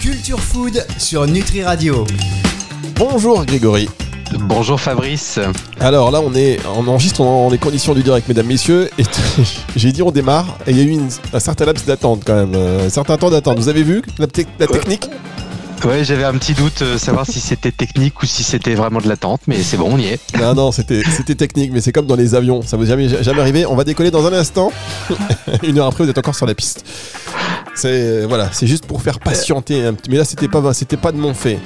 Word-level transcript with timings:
Culture 0.00 0.40
Food 0.40 0.84
sur 0.98 1.26
Nutri 1.26 1.62
Radio. 1.62 2.06
Bonjour 2.96 3.44
Grégory. 3.44 3.88
Bonjour 4.40 4.80
Fabrice. 4.80 5.38
Alors 5.80 6.10
là, 6.10 6.20
on 6.20 6.34
est, 6.34 6.58
on 6.76 6.86
enregistre 6.88 7.22
dans 7.22 7.48
les 7.50 7.58
conditions 7.58 7.94
du 7.94 8.02
direct, 8.02 8.26
mesdames, 8.28 8.46
messieurs. 8.46 8.90
Et 8.98 9.04
j'ai 9.76 9.92
dit 9.92 10.02
on 10.02 10.10
démarre. 10.10 10.58
Et 10.66 10.70
il 10.72 10.78
y 10.78 10.80
a 10.80 10.84
eu 10.84 10.88
une- 10.90 11.08
un 11.32 11.40
certain 11.40 11.66
laps 11.66 11.84
d'attente 11.86 12.22
quand 12.26 12.34
même, 12.34 12.52
euh, 12.54 12.86
un 12.86 12.90
certain 12.90 13.16
temps 13.16 13.30
d'attente. 13.30 13.58
Vous 13.58 13.68
avez 13.68 13.82
vu 13.82 14.02
la, 14.18 14.26
te- 14.26 14.42
la 14.58 14.66
technique? 14.66 15.08
Ouais, 15.84 16.02
j'avais 16.02 16.24
un 16.24 16.32
petit 16.32 16.54
doute, 16.54 16.80
euh, 16.80 16.96
savoir 16.96 17.26
si 17.26 17.40
c'était 17.40 17.70
technique 17.70 18.22
ou 18.22 18.26
si 18.26 18.42
c'était 18.42 18.74
vraiment 18.74 19.00
de 19.00 19.08
l'attente, 19.08 19.42
mais 19.46 19.62
c'est 19.62 19.76
bon, 19.76 19.90
on 19.92 19.98
y 19.98 20.06
est. 20.06 20.38
Non, 20.40 20.54
non, 20.54 20.72
c'était 20.72 21.02
c'était 21.04 21.34
technique, 21.34 21.72
mais 21.72 21.82
c'est 21.82 21.92
comme 21.92 22.06
dans 22.06 22.16
les 22.16 22.34
avions. 22.34 22.62
Ça 22.62 22.78
vous 22.78 22.84
est 22.84 22.88
jamais, 22.88 23.22
jamais 23.22 23.40
arrivé. 23.40 23.66
On 23.66 23.76
va 23.76 23.84
décoller 23.84 24.10
dans 24.10 24.26
un 24.26 24.32
instant. 24.32 24.72
une 25.62 25.78
heure 25.78 25.86
après, 25.86 26.04
vous 26.04 26.10
êtes 26.10 26.16
encore 26.16 26.34
sur 26.34 26.46
la 26.46 26.54
piste. 26.54 26.86
C'est 27.74 28.24
voilà, 28.24 28.50
c'est 28.52 28.66
juste 28.66 28.86
pour 28.86 29.02
faire 29.02 29.20
patienter 29.20 29.84
un 29.84 29.92
petit. 29.92 30.10
Mais 30.10 30.16
là, 30.16 30.24
c'était 30.24 30.48
pas, 30.48 30.72
c'était 30.72 30.96
pas 30.96 31.12
de 31.12 31.18
mon 31.18 31.34
fait. 31.34 31.58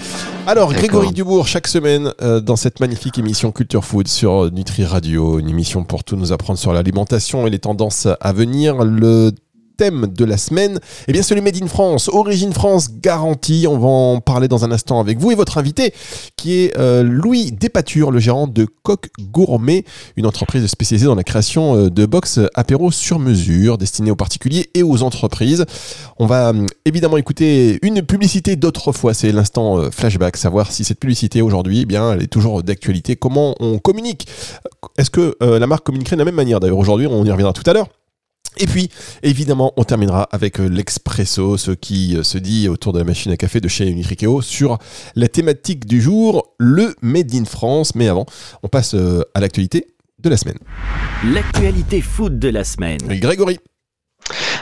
Alors. 0.49 0.73
Grégory 0.73 1.13
Dubourg, 1.13 1.47
chaque 1.47 1.69
semaine 1.69 2.13
euh, 2.21 2.41
dans 2.41 2.57
cette 2.57 2.81
magnifique 2.81 3.19
émission 3.19 3.53
Culture 3.53 3.85
Food 3.85 4.09
sur 4.09 4.51
Nutri 4.51 4.85
Radio, 4.85 5.39
une 5.39 5.49
émission 5.49 5.85
pour 5.85 6.03
tout 6.03 6.17
nous 6.17 6.33
apprendre 6.33 6.59
sur 6.59 6.73
l'alimentation 6.73 7.47
et 7.47 7.51
les 7.51 7.61
tendances 7.61 8.09
à 8.21 8.33
venir. 8.33 8.83
Le 8.83 9.31
thème 9.79 10.09
de 10.09 10.25
la 10.25 10.37
semaine, 10.37 10.81
eh 11.07 11.13
bien, 11.13 11.23
c'est 11.23 11.35
le 11.35 11.41
Made 11.41 11.63
in 11.63 11.69
France, 11.69 12.11
Origine 12.13 12.53
France 12.53 12.91
garantie. 13.01 13.67
On 13.69 13.79
va 13.79 13.87
en 13.87 14.21
parler 14.21 14.49
dans 14.49 14.65
un 14.65 14.73
instant 14.73 15.01
avec 15.01 15.19
vous 15.19 15.31
et 15.31 15.35
votre 15.35 15.57
invité, 15.57 15.95
qui 16.37 16.59
est 16.59 16.77
euh, 16.77 17.03
Louis 17.03 17.53
Despature, 17.53 18.11
le 18.11 18.19
gérant 18.19 18.49
de 18.49 18.67
Coq 18.83 19.09
Gourmet, 19.21 19.85
une 20.17 20.27
entreprise 20.27 20.67
spécialisée 20.67 21.07
dans 21.07 21.15
la 21.15 21.23
création 21.23 21.77
euh, 21.77 21.91
de 21.91 22.07
box 22.07 22.41
apéro 22.55 22.91
sur 22.91 23.21
mesure, 23.21 23.79
destinée 23.79 24.11
aux 24.11 24.17
particuliers 24.17 24.69
et 24.75 24.83
aux 24.83 25.03
entreprises. 25.03 25.65
On 26.19 26.27
va 26.27 26.51
hum, 26.51 26.67
évidemment 26.85 27.17
écouter 27.17 27.79
une 27.83 28.03
publicité 28.03 28.57
d'autrefois, 28.57 29.15
c'est 29.15 29.31
l'instant 29.31 29.79
euh, 29.79 29.91
flashback, 29.93 30.37
savoir 30.37 30.73
si 30.73 30.83
cette 30.83 30.99
publicité 30.99 31.41
aujourd'hui, 31.41 31.83
eh 31.83 31.87
bien, 31.87 32.13
elle 32.13 32.23
est 32.23 32.27
toujours 32.27 32.65
d'actualité. 32.65 33.15
Comment 33.15 33.55
on 33.61 33.79
communique 33.79 34.27
Est-ce 34.99 35.11
que 35.11 35.37
la 35.41 35.67
marque 35.67 35.87
communiquerait 35.87 36.17
de 36.17 36.21
la 36.21 36.25
même 36.25 36.35
manière 36.35 36.59
D'ailleurs, 36.59 36.79
aujourd'hui, 36.79 37.07
on 37.07 37.25
y 37.25 37.31
reviendra 37.31 37.53
tout 37.53 37.69
à 37.71 37.73
l'heure. 37.73 37.89
Et 38.61 38.67
puis, 38.67 38.91
évidemment, 39.23 39.73
on 39.77 39.85
terminera 39.85 40.25
avec 40.33 40.59
euh, 40.59 40.67
l'expresso, 40.67 41.57
ce 41.57 41.71
qui 41.71 42.17
euh, 42.17 42.25
se 42.25 42.39
dit 42.39 42.69
autour 42.69 42.93
de 42.93 42.99
la 42.99 43.05
machine 43.05 43.31
à 43.31 43.37
café 43.37 43.61
de 43.61 43.69
chez 43.69 43.89
Unitrikeo 43.89 44.43
sur 44.43 44.79
la 45.15 45.29
thématique 45.29 45.87
du 45.87 46.01
jour, 46.01 46.55
le 46.59 46.95
Made 47.01 47.35
in 47.35 47.45
France. 47.45 47.95
Mais 47.95 48.09
avant, 48.09 48.27
on 48.65 48.69
passe 48.69 48.95
euh, 48.95 49.23
à 49.35 49.41
l'actualité 49.41 49.87
de 50.19 50.29
la 50.29 50.37
semaine. 50.37 50.59
L'actualité 51.33 52.01
food 52.01 52.39
de 52.39 52.49
la 52.49 52.65
semaine. 52.65 52.99
Grégory. 53.07 53.59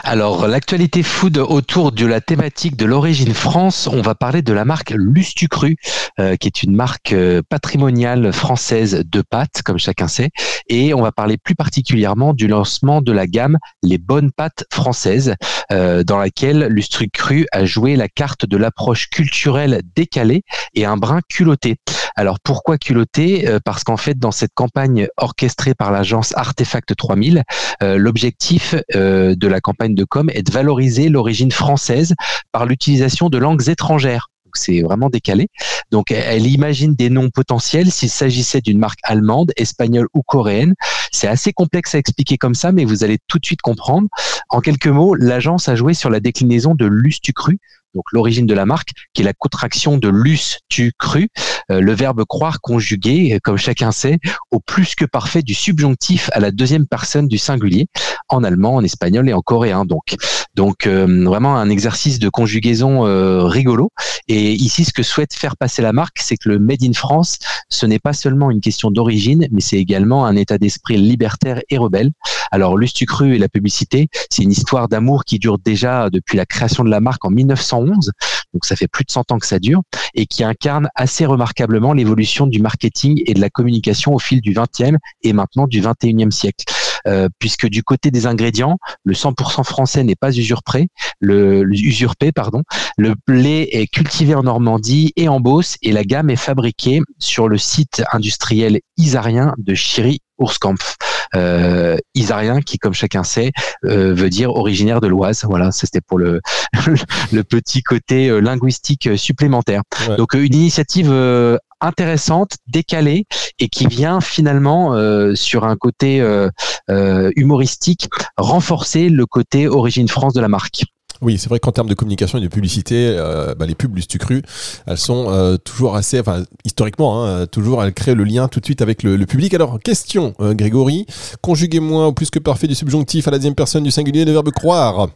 Alors, 0.09 0.47
l'actualité 0.47 1.03
food 1.03 1.39
autour 1.39 1.91
de 1.91 2.07
la 2.07 2.21
thématique 2.21 2.77
de 2.77 2.85
l'origine 2.85 3.35
France, 3.35 3.89
on 3.93 4.03
va 4.03 4.15
parler 4.15 4.41
de 4.41 4.53
la 4.53 4.65
marque 4.65 4.91
Lustucru, 4.91 5.77
euh, 6.21 6.37
qui 6.37 6.47
est 6.47 6.63
une 6.63 6.77
marque 6.77 7.13
euh, 7.13 7.43
patrimoniale 7.49 8.33
française 8.33 9.03
de 9.05 9.23
pâtes, 9.23 9.63
comme 9.65 9.79
chacun 9.79 10.07
sait. 10.07 10.31
Et 10.69 10.95
on 10.95 11.03
va 11.03 11.11
parler 11.11 11.39
plus 11.39 11.57
particulièrement 11.57 12.35
du 12.35 12.47
lancement 12.47 13.03
de 13.03 13.11
la 13.11 13.27
gamme 13.27 13.59
Les 13.83 13.99
Bonnes 13.99 14.31
Pâtes 14.31 14.65
Françaises, 14.73 15.35
euh, 15.73 16.05
dans 16.05 16.19
laquelle 16.19 16.69
Lustucru 16.69 17.47
a 17.51 17.65
joué 17.65 17.97
la 17.97 18.09
carte 18.09 18.47
de 18.47 18.57
l'approche 18.57 19.09
culturelle 19.11 19.83
décalée 19.97 20.45
et 20.75 20.85
un 20.85 20.97
brin 20.97 21.21
culotté. 21.29 21.79
Alors 22.19 22.41
pourquoi 22.41 22.79
culotté? 22.79 23.47
Euh, 23.47 23.59
Parce 23.63 23.85
qu'en 23.85 23.99
fait, 23.99 24.19
dans 24.19 24.33
cette 24.33 24.55
campagne 24.55 25.07
orchestrée 25.19 25.75
par 25.75 25.93
l'agence 25.93 26.33
Artefact 26.35 26.97
3000, 26.97 27.43
euh, 27.83 27.99
l'objectif 27.99 28.75
euh, 28.95 29.35
de 29.37 29.47
la 29.47 29.61
campagne 29.61 29.95
de 29.95 30.05
com 30.05 30.31
est 30.33 30.43
de 30.43 30.51
valoriser 30.51 31.11
l'origine 31.11 31.53
française 31.53 32.15
par 32.53 32.65
l'utilisation 32.65 33.29
de 33.29 33.37
langues 33.37 33.69
étrangères. 33.69 34.29
C'est 34.55 34.81
vraiment 34.81 35.11
décalé. 35.11 35.49
Donc, 35.91 36.11
elle 36.11 36.47
imagine 36.47 36.95
des 36.95 37.11
noms 37.11 37.29
potentiels 37.29 37.91
s'il 37.91 38.09
s'agissait 38.09 38.63
d'une 38.63 38.79
marque 38.79 39.01
allemande, 39.03 39.53
espagnole 39.59 40.09
ou 40.15 40.23
coréenne. 40.23 40.75
C'est 41.13 41.29
assez 41.29 41.53
complexe 41.53 41.95
à 41.95 41.99
expliquer 41.99 42.39
comme 42.39 42.55
ça, 42.55 42.73
mais 42.73 42.87
vous 42.87 43.05
allez 43.05 43.19
tout 43.29 43.39
de 43.39 43.45
suite 43.45 43.61
comprendre. 43.61 44.09
En 44.49 44.63
quelques 44.63 44.87
mots, 44.87 45.15
l'agence 45.15 45.69
a 45.69 45.77
joué 45.77 45.93
sur 45.93 46.09
la 46.09 46.21
déclinaison 46.21 46.75
de 46.75 46.87
lustucru, 46.87 47.59
donc 47.97 48.05
l'origine 48.13 48.47
de 48.47 48.55
la 48.55 48.67
marque, 48.67 48.91
qui 49.15 49.23
est 49.23 49.25
la 49.25 49.33
contraction 49.33 49.97
de 49.97 50.09
lus 50.09 50.59
tu 50.69 50.93
cru, 50.99 51.29
le 51.69 51.93
verbe 51.93 52.25
croire 52.25 52.61
conjugué, 52.61 53.35
euh, 53.35 53.39
comme 53.43 53.57
chacun 53.57 53.93
sait, 53.93 54.19
au 54.51 54.61
plus 54.61 54.95
que 54.95 55.05
parfait 55.05 55.43
du 55.43 55.55
subjonctif 55.55 56.31
à 56.33 56.41
la 56.41 56.51
deuxième 56.51 56.87
personne 56.87 57.29
du 57.29 57.39
singulier, 57.39 57.87
en 58.29 58.45
allemand, 58.45 58.77
en 58.77 58.85
espagnol 58.85 59.29
et 59.29 59.33
en 59.33 59.41
coréen. 59.41 59.85
Donc, 59.85 60.17
donc 60.55 60.87
euh, 60.87 61.25
vraiment 61.25 61.57
un 61.57 61.69
exercice 61.69 62.19
de 62.19 62.29
conjugaison 62.29 63.07
euh, 63.07 63.45
rigolo. 63.45 63.91
Et 64.29 64.53
ici, 64.53 64.85
ce 64.85 64.93
que 64.93 65.03
souhaite 65.03 65.35
faire 65.35 65.57
passer 65.57 65.83
la 65.83 65.93
marque, 65.93 66.19
c'est 66.21 66.37
que 66.37 66.49
le 66.49 66.59
Made 66.59 66.83
in 66.83 66.93
France, 66.93 67.39
ce 67.69 67.87
n'est 67.87 67.99
pas 67.99 68.13
seulement 68.13 68.51
une 68.51 68.61
question 68.61 68.91
d'origine, 68.91 69.47
mais 69.53 69.61
c'est 69.61 69.77
également 69.77 70.27
un 70.27 70.35
état 70.37 70.59
d'esprit 70.59 70.97
libertaire 70.97 71.61
et 71.69 71.79
rebelle. 71.79 72.11
Alors, 72.51 72.77
Lustucru 72.77 73.35
et 73.35 73.39
la 73.39 73.49
publicité, 73.49 74.09
c'est 74.31 74.43
une 74.43 74.53
histoire 74.53 74.89
d'amour 74.89 75.25
qui 75.25 75.39
dure 75.39 75.59
déjà 75.59 76.11
depuis 76.11 76.37
la 76.37 76.47
création 76.47 76.85
de 76.85 76.91
la 76.91 77.01
marque 77.01 77.25
en 77.25 77.31
1911. 77.31 78.13
Donc, 78.53 78.65
ça 78.65 78.77
fait 78.77 78.89
plus 78.89 79.05
de 79.05 79.11
100 79.11 79.33
ans 79.33 79.39
que 79.39 79.47
ça 79.47 79.59
dure 79.59 79.83
et 80.15 80.27
qui 80.27 80.43
incarne 80.43 80.89
assez 80.95 81.27
remarquablement 81.27 81.56
l'évolution 81.95 82.47
du 82.47 82.61
marketing 82.61 83.23
et 83.27 83.35
de 83.35 83.41
la 83.41 83.51
communication 83.51 84.15
au 84.15 84.19
fil 84.19 84.41
du 84.41 84.53
20e 84.53 84.97
et 85.23 85.33
maintenant 85.33 85.67
du 85.67 85.81
21e 85.81 86.31
siècle. 86.31 86.65
Euh, 87.07 87.29
puisque 87.39 87.69
du 87.69 87.83
côté 87.85 88.11
des 88.11 88.27
ingrédients, 88.27 88.79
le 89.05 89.15
100% 89.15 89.63
français 89.65 90.03
n'est 90.03 90.17
pas 90.17 90.37
usurpé, 90.37 90.89
le, 91.21 91.63
usurpé, 91.73 92.33
pardon. 92.33 92.63
Le 92.97 93.15
blé 93.27 93.69
est 93.71 93.87
cultivé 93.87 94.35
en 94.35 94.43
Normandie 94.43 95.13
et 95.15 95.29
en 95.29 95.39
Beauce 95.39 95.77
et 95.83 95.93
la 95.93 96.03
gamme 96.03 96.31
est 96.31 96.37
fabriquée 96.37 97.01
sur 97.19 97.49
le 97.49 97.59
site 97.59 98.03
industriel 98.13 98.81
isarien 98.97 99.55
de 99.59 99.75
Chiry 99.75 100.21
Ourskampf. 100.39 100.97
Euh, 101.35 101.97
isarien 102.15 102.61
qui, 102.61 102.79
comme 102.79 102.95
chacun 102.95 103.25
sait, 103.25 103.53
euh, 103.85 104.15
veut 104.15 104.31
dire 104.31 104.51
originaire 104.51 105.01
de 105.01 105.07
l'Oise. 105.07 105.45
Voilà, 105.45 105.73
ça, 105.73 105.87
c'était 105.87 106.01
pour 106.01 106.19
le, 106.19 106.41
le 107.33 107.45
petit 107.45 107.83
côté 107.83 108.29
euh, 108.29 108.41
linguistique 108.41 109.11
supplémentaire. 109.17 109.83
Ouais. 110.09 110.17
Donc 110.17 110.35
euh, 110.35 110.45
une 110.45 110.55
initiative 110.55 111.09
euh, 111.11 111.59
intéressante, 111.81 112.57
décalée 112.67 113.27
et 113.59 113.69
qui 113.69 113.87
vient 113.87 114.21
finalement 114.21 114.95
euh, 114.95 115.35
sur 115.35 115.65
un 115.65 115.77
côté 115.77 116.21
euh, 116.21 116.49
euh, 116.91 117.31
humoristique 117.37 118.09
renforcer 118.37 119.09
le 119.09 119.27
côté 119.27 119.69
origine 119.69 120.09
France 120.09 120.35
de 120.35 120.41
la 120.41 120.49
marque. 120.49 120.85
Oui, 121.23 121.39
c'est 121.39 121.49
vrai 121.49 121.59
qu'en 121.59 121.73
termes 121.73 121.89
de 121.89 121.95
communication 121.95 122.39
et 122.39 122.41
de 122.41 122.49
publicité, 122.49 123.15
euh, 123.17 123.55
bah, 123.55 123.67
les 123.67 123.75
pubs 123.75 123.95
Lustucru, 123.95 124.43
elles 124.87 124.99
sont 124.99 125.27
euh, 125.31 125.57
toujours 125.57 125.97
assez, 125.97 126.21
enfin 126.21 126.45
historiquement, 126.65 127.25
hein, 127.25 127.47
toujours 127.47 127.83
elles 127.83 127.95
créent 127.95 128.15
le 128.15 128.25
lien 128.25 128.49
tout 128.49 128.61
de 128.61 128.65
suite 128.65 128.83
avec 128.83 129.03
le, 129.03 129.17
le 129.17 129.27
public. 129.27 129.55
Alors 129.55 129.79
question, 129.81 130.35
euh, 130.41 130.55
Grégory, 130.55 131.07
conjuguez-moi 131.41 132.09
au 132.09 132.13
plus 132.13 132.31
que 132.31 132.39
parfait 132.39 132.67
du 132.67 132.75
subjonctif 132.75 133.29
à 133.29 133.31
la 133.31 133.39
deuxième 133.39 133.55
personne 133.55 133.85
du 133.85 133.91
singulier 133.91 134.25
le 134.25 134.33
verbe 134.33 134.51
croire. 134.51 135.09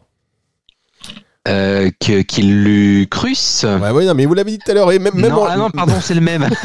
Euh, 1.48 1.90
que- 2.00 2.20
qu'il 2.20 3.06
crusse. 3.10 3.64
Ouais, 3.64 3.90
ouais, 3.90 4.04
non, 4.04 4.14
mais 4.14 4.26
vous 4.26 4.34
l'avez 4.34 4.52
dit 4.52 4.58
tout 4.58 4.70
à 4.70 4.74
l'heure 4.74 4.92
et 4.92 4.98
même, 4.98 5.14
même 5.14 5.32
non, 5.32 5.42
en- 5.42 5.46
ah 5.48 5.56
non, 5.56 5.70
pardon, 5.70 5.94
c'est 6.00 6.14
le 6.14 6.20
même. 6.20 6.48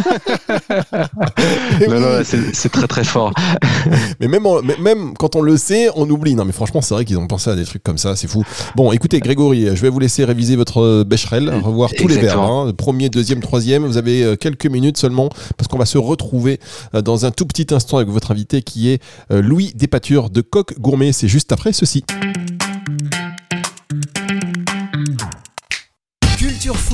Non, 1.90 2.00
non, 2.00 2.22
c'est 2.54 2.70
très 2.70 2.88
très 2.88 3.04
fort. 3.04 3.32
mais 4.20 4.28
même, 4.28 4.46
en- 4.46 4.62
même 4.62 5.14
quand 5.18 5.36
on 5.36 5.42
le 5.42 5.58
sait, 5.58 5.90
on 5.96 6.10
oublie. 6.10 6.36
Non, 6.36 6.46
mais 6.46 6.52
franchement, 6.52 6.82
c'est 6.82 6.94
vrai 6.94 7.06
qu'ils 7.06 7.18
ont 7.18 7.28
pensé 7.28 7.50
à 7.50 7.56
des 7.56 7.64
trucs 7.64 7.84
comme 7.84 7.98
ça, 7.98 8.16
c'est 8.16 8.28
fou. 8.28 8.44
Bon, 8.76 8.92
écoutez, 8.92 9.20
Grégory, 9.20 9.68
je 9.76 9.82
vais 9.82 9.90
vous 9.90 10.00
laisser 10.00 10.26
réviser 10.26 10.56
votre 10.56 10.82
euh, 10.82 11.04
Becherel, 11.06 11.50
revoir 11.64 11.92
tous 11.98 12.08
les 12.08 12.18
verbes. 12.18 12.40
Hein. 12.42 12.74
Premier, 12.78 13.10
deuxième, 13.10 13.40
troisième. 13.40 13.86
Vous 13.86 13.98
avez 13.98 14.24
euh, 14.24 14.36
quelques 14.36 14.68
minutes 14.68 14.98
seulement 14.98 15.30
parce 15.58 15.68
qu'on 15.70 15.78
va 15.78 15.86
se 15.86 15.98
retrouver 15.98 16.60
euh, 16.96 17.02
dans 17.02 17.26
un 17.26 17.32
tout 17.32 17.46
petit 17.46 17.74
instant 17.74 17.98
avec 17.98 18.10
votre 18.10 18.32
invité 18.32 18.62
qui 18.62 18.90
est 18.92 19.02
Louis 19.30 19.72
Despature 19.76 20.30
de 20.30 20.42
Coq 20.42 20.80
Gourmet. 20.80 21.12
C'est 21.14 21.28
juste 21.28 21.52
après 21.52 21.74
ceci. 21.74 22.04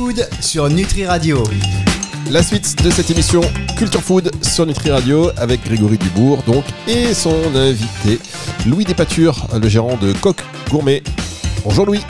Food 0.02 0.28
sur 0.40 0.68
Nutri 0.68 1.06
Radio. 1.06 1.44
La 2.32 2.42
suite 2.42 2.84
de 2.84 2.90
cette 2.90 3.12
émission 3.12 3.42
Culture 3.78 4.02
Food 4.02 4.32
sur 4.44 4.66
Nutri 4.66 4.90
Radio 4.90 5.30
avec 5.38 5.64
Grégory 5.64 6.00
Dubourg 6.00 6.42
donc 6.48 6.64
et 6.88 7.14
son 7.14 7.36
invité 7.54 8.18
Louis 8.66 8.84
Despature, 8.84 9.46
le 9.62 9.70
gérant 9.70 9.98
de 9.98 10.12
Coq 10.14 10.38
Gourmet. 10.72 11.04
Bonjour 11.64 11.86
Louis. 11.86 12.02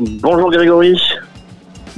Bonjour 0.00 0.50
Grégory. 0.50 0.98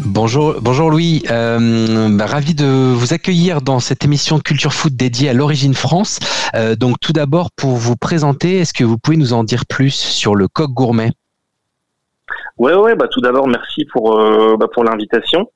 Bonjour, 0.01 0.57
bonjour 0.61 0.91
Louis. 0.91 1.23
Euh, 1.31 2.09
bah, 2.17 2.27
ravi 2.27 2.57
de 2.57 2.67
vous 2.67 3.13
accueillir 3.13 3.63
dans 3.63 3.79
cette 3.79 4.05
émission 4.05 4.41
Culture 4.41 4.75
Food 4.75 4.97
dédiée 4.97 5.29
à 5.29 5.35
l'origine 5.35 5.75
France. 5.75 6.19
Euh, 6.57 6.75
donc 6.75 6.97
tout 7.01 7.13
d'abord 7.13 7.53
pour 7.55 7.77
vous 7.77 7.95
présenter, 7.95 8.59
est-ce 8.59 8.73
que 8.73 8.83
vous 8.83 8.99
pouvez 8.99 9.19
nous 9.19 9.35
en 9.35 9.45
dire 9.45 9.67
plus 9.67 9.95
sur 9.95 10.35
le 10.35 10.49
coq 10.49 10.73
gourmet? 10.73 11.13
Ouais, 12.59 12.75
ouais, 12.75 12.97
bah 12.97 13.07
tout 13.09 13.21
d'abord 13.21 13.47
merci 13.47 13.85
pour 13.87 14.19
euh, 14.19 14.57
bah, 14.57 14.67
pour 14.73 14.85
l'invitation. 14.85 15.51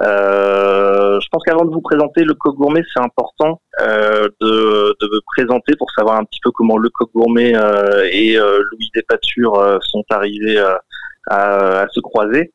Euh, 0.00 1.20
je 1.20 1.28
pense 1.30 1.42
qu'avant 1.44 1.64
de 1.64 1.70
vous 1.70 1.82
présenter 1.82 2.24
le 2.24 2.34
coq 2.34 2.54
gourmet, 2.56 2.82
c'est 2.94 3.02
important 3.02 3.60
euh, 3.82 4.28
de, 4.40 4.96
de 5.00 5.06
me 5.06 5.20
présenter 5.36 5.74
pour 5.76 5.90
savoir 5.90 6.16
un 6.16 6.24
petit 6.24 6.40
peu 6.42 6.50
comment 6.52 6.78
le 6.78 6.88
coq 6.88 7.10
gourmet 7.14 7.52
et 8.12 8.36
Louis 8.36 8.90
Despatures 8.94 9.78
sont 9.82 10.04
arrivés 10.10 10.58
à, 10.58 11.82
à 11.82 11.88
se 11.88 12.00
croiser. 12.00 12.52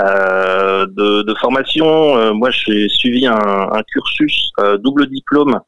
Euh, 0.00 0.86
de, 0.86 1.22
de 1.22 1.34
formation, 1.34 2.16
euh, 2.16 2.32
moi 2.32 2.50
j'ai 2.50 2.88
suivi 2.88 3.26
un, 3.26 3.34
un 3.34 3.82
cursus 3.92 4.52
euh, 4.60 4.78
double 4.78 5.06
diplôme, 5.06 5.58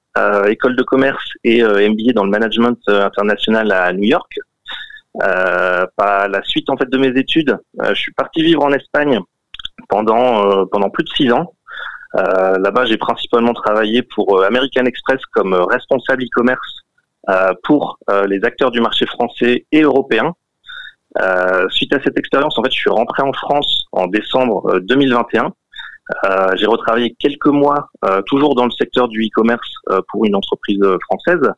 école 0.49 0.77
de 0.77 0.83
commerce 0.83 1.25
et 1.45 1.63
MBA 1.63 2.13
dans 2.15 2.25
le 2.25 2.31
management 2.31 2.79
international 2.89 3.73
à 3.73 3.93
New 3.93 4.05
York. 4.05 4.31
Euh, 5.23 5.87
par 5.97 6.29
la 6.29 6.41
suite 6.45 6.71
en 6.71 6.77
fait 6.77 6.89
de 6.89 6.97
mes 6.97 7.19
études, 7.19 7.59
euh, 7.83 7.95
je 7.95 8.01
suis 8.01 8.13
parti 8.13 8.43
vivre 8.43 8.63
en 8.63 8.73
Espagne 8.73 9.19
pendant 9.89 10.49
euh, 10.49 10.65
pendant 10.71 10.89
plus 10.89 11.05
de 11.05 11.11
six 11.11 11.33
ans. 11.33 11.55
Là-bas, 12.13 12.87
j'ai 12.87 12.97
principalement 12.97 13.55
travaillé 13.55 14.03
pour 14.03 14.43
American 14.43 14.85
Express 14.85 15.21
comme 15.33 15.55
responsable 15.55 16.25
e-commerce 16.25 16.83
pour 17.63 18.01
les 18.27 18.43
acteurs 18.43 18.73
du 18.73 18.81
marché 18.81 19.07
français 19.07 19.65
et 19.71 19.83
européen. 19.83 20.35
Euh, 21.19 21.69
suite 21.71 21.93
à 21.95 22.01
cette 22.03 22.19
expérience, 22.19 22.57
en 22.59 22.63
fait, 22.63 22.71
je 22.71 22.79
suis 22.79 22.91
rentré 22.91 23.23
en 23.23 23.33
France 23.33 23.87
en 23.93 24.07
décembre 24.07 24.75
euh, 24.75 24.81
2021. 24.81 25.53
Euh, 26.25 26.57
j'ai 26.57 26.67
retravaillé 26.67 27.15
quelques 27.19 27.47
mois, 27.47 27.91
euh, 28.05 28.23
toujours 28.23 28.55
dans 28.55 28.65
le 28.65 28.71
secteur 28.71 29.09
du 29.09 29.25
e-commerce 29.25 29.73
pour 30.09 30.25
une 30.25 30.35
entreprise 30.35 30.83
française, 31.09 31.53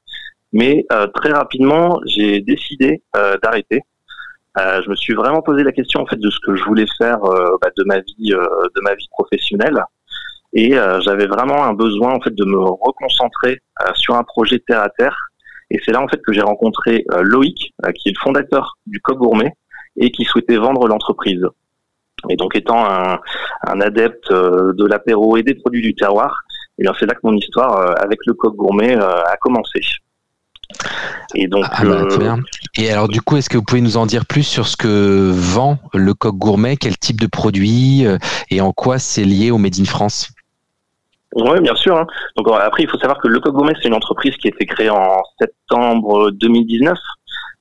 mais 0.53 0.85
euh, 0.93 1.07
très 1.09 1.33
rapidement, 1.33 2.01
j'ai 2.05 2.41
décidé 2.41 3.03
euh, 3.17 3.37
d'arrêter. 3.43 3.81
Euh, 4.59 4.83
je 4.83 4.91
me 4.91 4.95
suis 4.95 5.15
vraiment 5.15 5.41
posé 5.41 5.65
la 5.65 5.73
question 5.73 6.01
en 6.03 6.07
fait 6.07 6.19
de 6.21 6.29
ce 6.29 6.39
que 6.41 6.55
je 6.55 6.63
voulais 6.65 6.87
faire 6.99 7.21
bah, 7.21 7.71
de 7.77 7.85
ma 7.85 8.01
vie, 8.01 8.31
de 8.31 8.81
ma 8.83 8.95
vie 8.95 9.09
professionnelle, 9.11 9.83
et 10.53 10.73
j'avais 11.01 11.27
vraiment 11.27 11.65
un 11.65 11.73
besoin 11.73 12.13
en 12.13 12.21
fait 12.21 12.35
de 12.35 12.45
me 12.45 12.59
reconcentrer 12.59 13.61
sur 13.95 14.15
un 14.15 14.25
projet 14.25 14.59
terre 14.59 14.83
à 14.83 14.91
terre. 14.91 15.17
Et 15.71 15.81
c'est 15.83 15.93
là 15.93 16.03
en 16.03 16.09
fait 16.09 16.21
que 16.21 16.35
j'ai 16.35 16.43
rencontré 16.43 17.07
Loïc, 17.23 17.73
qui 17.95 18.11
est 18.11 18.13
le 18.13 18.21
fondateur 18.23 18.77
du 18.87 19.01
Coq 19.01 19.17
Gourmet 19.17 19.55
et 19.97 20.11
qui 20.11 20.25
souhaitait 20.25 20.59
vendre 20.59 20.87
l'entreprise. 20.87 21.47
Et 22.29 22.37
donc 22.37 22.55
étant 22.55 22.85
un, 22.85 23.19
un 23.67 23.81
adepte 23.81 24.31
de 24.31 24.85
l'apéro 24.85 25.39
et 25.39 25.43
des 25.43 25.55
produits 25.55 25.81
du 25.81 25.95
terroir, 25.95 26.43
et 26.77 26.83
bien 26.83 26.93
c'est 27.01 27.07
là 27.07 27.15
que 27.15 27.21
mon 27.23 27.35
histoire 27.35 27.99
avec 28.03 28.19
le 28.27 28.35
Coq 28.35 28.55
Gourmet 28.55 28.95
a 28.95 29.39
commencé. 29.41 29.81
Et 31.35 31.49
donc 31.49 31.65
Ah 31.71 31.85
bah, 31.85 31.91
euh, 31.91 32.07
très 32.07 32.19
bien. 32.19 32.39
Et 32.77 32.91
alors 32.91 33.09
du 33.09 33.21
coup, 33.21 33.37
est-ce 33.37 33.49
que 33.49 33.57
vous 33.57 33.65
pouvez 33.65 33.81
nous 33.81 33.97
en 33.97 34.07
dire 34.07 34.27
plus 34.27 34.43
sur 34.43 34.67
ce 34.67 34.77
que 34.77 35.31
vend 35.33 35.79
le 35.95 36.15
coq 36.15 36.35
gourmet, 36.37 36.77
quel 36.77 36.97
type 36.99 37.21
de 37.21 37.27
produit 37.27 38.07
euh, 38.07 38.19
et 38.51 38.61
en 38.61 38.73
quoi 38.73 38.99
c'est 38.99 39.25
lié 39.25 39.51
au 39.51 39.59
Made 39.59 39.79
in 39.81 39.85
France? 39.85 40.31
Oui, 41.35 41.61
bien 41.61 41.75
sûr. 41.75 41.97
hein. 41.97 42.07
Donc 42.37 42.49
euh, 42.49 42.53
après, 42.53 42.83
il 42.83 42.89
faut 42.89 42.99
savoir 42.99 43.19
que 43.19 43.29
Le 43.29 43.41
Coq 43.41 43.55
Gourmet, 43.55 43.73
c'est 43.81 43.89
une 43.89 43.95
entreprise 43.95 44.37
qui 44.37 44.49
a 44.49 44.51
été 44.51 44.67
créée 44.67 44.91
en 44.91 45.23
septembre 45.41 46.31
2019. 46.33 46.99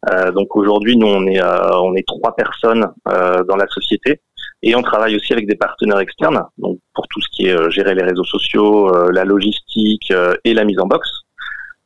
Euh, 0.09 0.31
donc 0.31 0.55
aujourd'hui, 0.55 0.97
nous, 0.97 1.07
on 1.07 1.25
est, 1.27 1.41
euh, 1.41 1.79
on 1.79 1.95
est 1.95 2.05
trois 2.07 2.35
personnes 2.35 2.87
euh, 3.07 3.43
dans 3.43 3.55
la 3.55 3.67
société 3.67 4.19
et 4.63 4.75
on 4.75 4.81
travaille 4.81 5.15
aussi 5.15 5.31
avec 5.31 5.47
des 5.47 5.55
partenaires 5.55 5.99
externes. 5.99 6.41
Donc 6.57 6.79
pour 6.93 7.07
tout 7.07 7.21
ce 7.21 7.27
qui 7.31 7.47
est 7.47 7.71
gérer 7.71 7.95
les 7.95 8.03
réseaux 8.03 8.23
sociaux, 8.25 8.91
la 9.11 9.23
logistique 9.25 10.11
et 10.43 10.53
la 10.53 10.65
mise 10.65 10.79
en 10.79 10.85
box. 10.87 11.09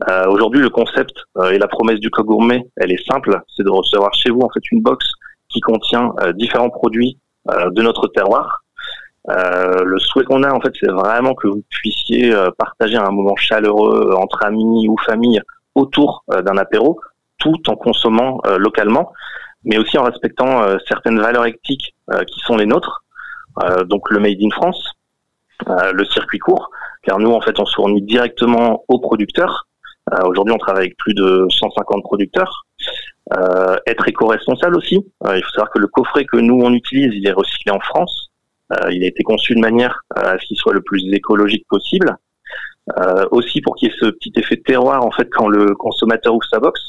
Euh, 0.09 0.27
aujourd'hui, 0.27 0.61
le 0.61 0.69
concept 0.69 1.15
euh, 1.37 1.51
et 1.51 1.57
la 1.57 1.67
promesse 1.67 1.99
du 1.99 2.09
Coq 2.09 2.25
Gourmet, 2.25 2.67
elle 2.75 2.91
est 2.91 3.09
simple, 3.09 3.39
c'est 3.55 3.63
de 3.63 3.69
recevoir 3.69 4.13
chez 4.13 4.29
vous 4.29 4.41
en 4.41 4.49
fait 4.49 4.61
une 4.71 4.81
box 4.81 5.09
qui 5.49 5.61
contient 5.61 6.13
euh, 6.19 6.33
différents 6.33 6.69
produits 6.69 7.17
euh, 7.49 7.69
de 7.71 7.81
notre 7.81 8.07
terroir. 8.07 8.63
Euh, 9.29 9.83
le 9.85 9.97
souhait 9.99 10.25
qu'on 10.25 10.43
a 10.43 10.51
en 10.51 10.59
fait, 10.59 10.73
c'est 10.79 10.91
vraiment 10.91 11.33
que 11.33 11.47
vous 11.47 11.63
puissiez 11.69 12.33
euh, 12.33 12.49
partager 12.57 12.97
un 12.97 13.09
moment 13.09 13.35
chaleureux 13.37 14.13
entre 14.17 14.43
amis 14.43 14.87
ou 14.89 14.97
famille 14.97 15.41
autour 15.75 16.23
d'un 16.29 16.57
apéro, 16.57 16.99
tout 17.37 17.69
en 17.69 17.75
consommant 17.75 18.39
localement, 18.57 19.11
mais 19.65 19.77
aussi 19.77 19.97
en 19.97 20.03
respectant 20.03 20.65
certaines 20.87 21.19
valeurs 21.19 21.45
éthiques 21.45 21.93
qui 22.31 22.39
sont 22.39 22.55
les 22.55 22.65
nôtres. 22.65 23.03
Donc 23.85 24.09
le 24.09 24.21
Made 24.21 24.41
in 24.41 24.51
France, 24.51 24.93
le 25.67 26.05
circuit 26.05 26.39
court, 26.39 26.69
car 27.03 27.19
nous 27.19 27.29
en 27.29 27.41
fait 27.41 27.59
on 27.59 27.65
fournit 27.65 28.01
directement 28.03 28.85
aux 28.87 28.99
producteurs. 28.99 29.67
Euh, 30.13 30.27
Aujourd'hui, 30.27 30.53
on 30.53 30.57
travaille 30.57 30.85
avec 30.85 30.97
plus 30.97 31.13
de 31.13 31.47
150 31.49 32.03
producteurs. 32.03 32.65
Euh, 33.33 33.75
être 33.87 34.07
éco-responsable 34.07 34.77
aussi. 34.77 34.97
Euh, 35.25 35.37
il 35.37 35.43
faut 35.43 35.49
savoir 35.49 35.71
que 35.71 35.79
le 35.79 35.87
coffret 35.87 36.25
que 36.25 36.37
nous 36.37 36.61
on 36.61 36.73
utilise, 36.73 37.11
il 37.13 37.27
est 37.27 37.31
recyclé 37.31 37.71
en 37.71 37.79
France. 37.79 38.29
Euh, 38.73 38.91
il 38.91 39.03
a 39.03 39.07
été 39.07 39.23
conçu 39.23 39.55
de 39.55 39.59
manière 39.59 40.01
à 40.15 40.37
ce 40.37 40.45
qu'il 40.45 40.57
soit 40.57 40.73
le 40.73 40.81
plus 40.81 41.01
écologique 41.13 41.65
possible. 41.67 42.15
Euh, 42.99 43.25
aussi 43.31 43.61
pour 43.61 43.75
qu'il 43.75 43.89
y 43.89 43.91
ait 43.91 43.95
ce 43.99 44.05
petit 44.11 44.31
effet 44.35 44.57
de 44.57 44.61
terroir 44.61 45.03
en 45.03 45.09
fait 45.09 45.27
quand 45.31 45.47
le 45.47 45.73
consommateur 45.73 46.35
ouvre 46.35 46.45
sa 46.47 46.59
box. 46.59 46.79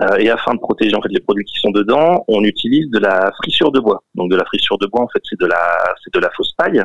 Euh, 0.00 0.16
et 0.16 0.28
afin 0.28 0.54
de 0.54 0.58
protéger 0.58 0.94
en 0.96 1.00
fait 1.00 1.08
les 1.10 1.20
produits 1.20 1.44
qui 1.44 1.60
sont 1.60 1.70
dedans, 1.70 2.24
on 2.26 2.42
utilise 2.42 2.90
de 2.90 2.98
la 2.98 3.30
frissure 3.36 3.70
de 3.70 3.78
bois. 3.78 4.02
Donc 4.16 4.28
de 4.30 4.36
la 4.36 4.44
frissure 4.44 4.76
de 4.78 4.86
bois 4.88 5.02
en 5.02 5.08
fait 5.08 5.22
c'est 5.22 5.38
de 5.38 5.46
la 5.46 5.94
c'est 6.02 6.12
de 6.12 6.18
la 6.18 6.30
fausse 6.36 6.52
paille. 6.56 6.82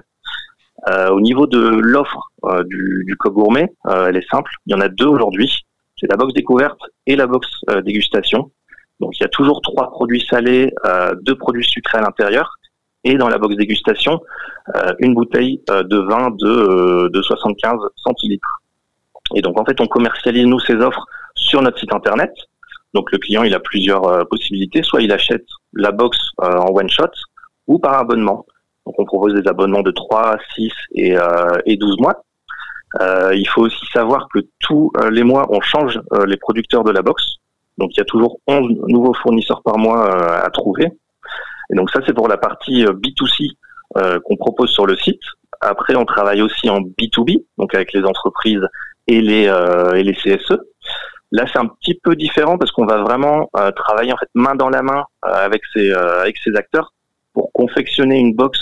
Au 1.11 1.21
niveau 1.21 1.45
de 1.45 1.59
l'offre 1.59 2.31
du, 2.65 3.03
du 3.05 3.15
coq 3.15 3.33
gourmet, 3.33 3.71
elle 3.85 4.17
est 4.17 4.27
simple. 4.31 4.51
Il 4.65 4.71
y 4.71 4.75
en 4.75 4.81
a 4.81 4.89
deux 4.89 5.05
aujourd'hui. 5.05 5.63
C'est 6.01 6.09
la 6.09 6.17
box 6.17 6.33
découverte 6.33 6.79
et 7.05 7.15
la 7.15 7.27
box 7.27 7.47
euh, 7.69 7.81
dégustation. 7.81 8.51
Donc 8.99 9.17
il 9.19 9.21
y 9.21 9.25
a 9.25 9.29
toujours 9.29 9.61
trois 9.61 9.91
produits 9.91 10.25
salés, 10.27 10.73
euh, 10.85 11.13
deux 11.21 11.35
produits 11.35 11.63
sucrés 11.63 11.99
à 11.99 12.01
l'intérieur. 12.01 12.57
Et 13.03 13.15
dans 13.15 13.29
la 13.29 13.37
box 13.37 13.55
dégustation, 13.55 14.19
euh, 14.75 14.93
une 14.99 15.13
bouteille 15.13 15.61
de 15.67 15.97
vin 15.97 16.31
de, 16.31 17.07
de 17.07 17.21
75 17.21 17.79
centilitres. 17.95 18.61
Et 19.35 19.41
donc 19.41 19.59
en 19.59 19.65
fait, 19.65 19.79
on 19.79 19.87
commercialise 19.87 20.45
nous 20.45 20.59
ces 20.59 20.75
offres 20.75 21.05
sur 21.35 21.61
notre 21.61 21.79
site 21.79 21.93
internet. 21.93 22.31
Donc 22.93 23.11
le 23.11 23.19
client, 23.19 23.43
il 23.43 23.53
a 23.53 23.59
plusieurs 23.59 24.27
possibilités. 24.27 24.83
Soit 24.83 25.01
il 25.01 25.11
achète 25.11 25.45
la 25.73 25.91
box 25.91 26.17
en 26.37 26.67
one 26.73 26.89
shot 26.89 27.11
ou 27.67 27.79
par 27.79 27.93
abonnement. 27.93 28.45
Donc 28.85 28.95
on 28.99 29.05
propose 29.05 29.33
des 29.33 29.47
abonnements 29.47 29.83
de 29.83 29.91
3, 29.91 30.37
6 30.55 30.71
et, 30.95 31.15
et 31.65 31.77
12 31.77 31.97
mois. 31.99 32.23
Euh, 32.99 33.33
il 33.33 33.47
faut 33.47 33.61
aussi 33.61 33.85
savoir 33.93 34.27
que 34.33 34.39
tous 34.59 34.91
euh, 34.97 35.09
les 35.09 35.23
mois, 35.23 35.47
on 35.49 35.61
change 35.61 35.99
euh, 36.13 36.25
les 36.25 36.37
producteurs 36.37 36.83
de 36.83 36.91
la 36.91 37.01
box. 37.01 37.23
Donc 37.77 37.91
il 37.93 37.97
y 37.97 38.01
a 38.01 38.05
toujours 38.05 38.39
11 38.47 38.69
nouveaux 38.87 39.13
fournisseurs 39.13 39.61
par 39.63 39.77
mois 39.77 40.09
euh, 40.09 40.45
à 40.45 40.49
trouver. 40.49 40.87
Et 41.71 41.75
donc 41.75 41.89
ça, 41.89 42.01
c'est 42.05 42.13
pour 42.13 42.27
la 42.27 42.37
partie 42.37 42.85
euh, 42.85 42.93
B2C 42.93 43.51
euh, 43.97 44.19
qu'on 44.25 44.35
propose 44.35 44.69
sur 44.71 44.85
le 44.85 44.97
site. 44.97 45.21
Après, 45.61 45.95
on 45.95 46.05
travaille 46.05 46.41
aussi 46.41 46.69
en 46.69 46.81
B2B, 46.81 47.45
donc 47.57 47.75
avec 47.75 47.93
les 47.93 48.03
entreprises 48.03 48.67
et 49.07 49.21
les, 49.21 49.45
et 49.95 50.03
les 50.03 50.13
CSE. 50.13 50.57
Là, 51.31 51.45
c'est 51.51 51.59
un 51.59 51.67
petit 51.67 51.95
peu 51.95 52.15
différent 52.15 52.57
parce 52.57 52.71
qu'on 52.71 52.85
va 52.85 52.97
vraiment 52.97 53.49
euh, 53.55 53.71
travailler 53.71 54.11
en 54.11 54.17
fait 54.17 54.29
main 54.35 54.53
dans 54.55 54.69
la 54.69 54.81
main 54.81 55.05
euh, 55.25 55.29
avec 55.29 55.61
ces 55.73 55.89
euh, 55.89 56.21
avec 56.21 56.37
ces 56.43 56.55
acteurs 56.55 56.93
pour 57.33 57.51
confectionner 57.53 58.17
une 58.19 58.35
box 58.35 58.59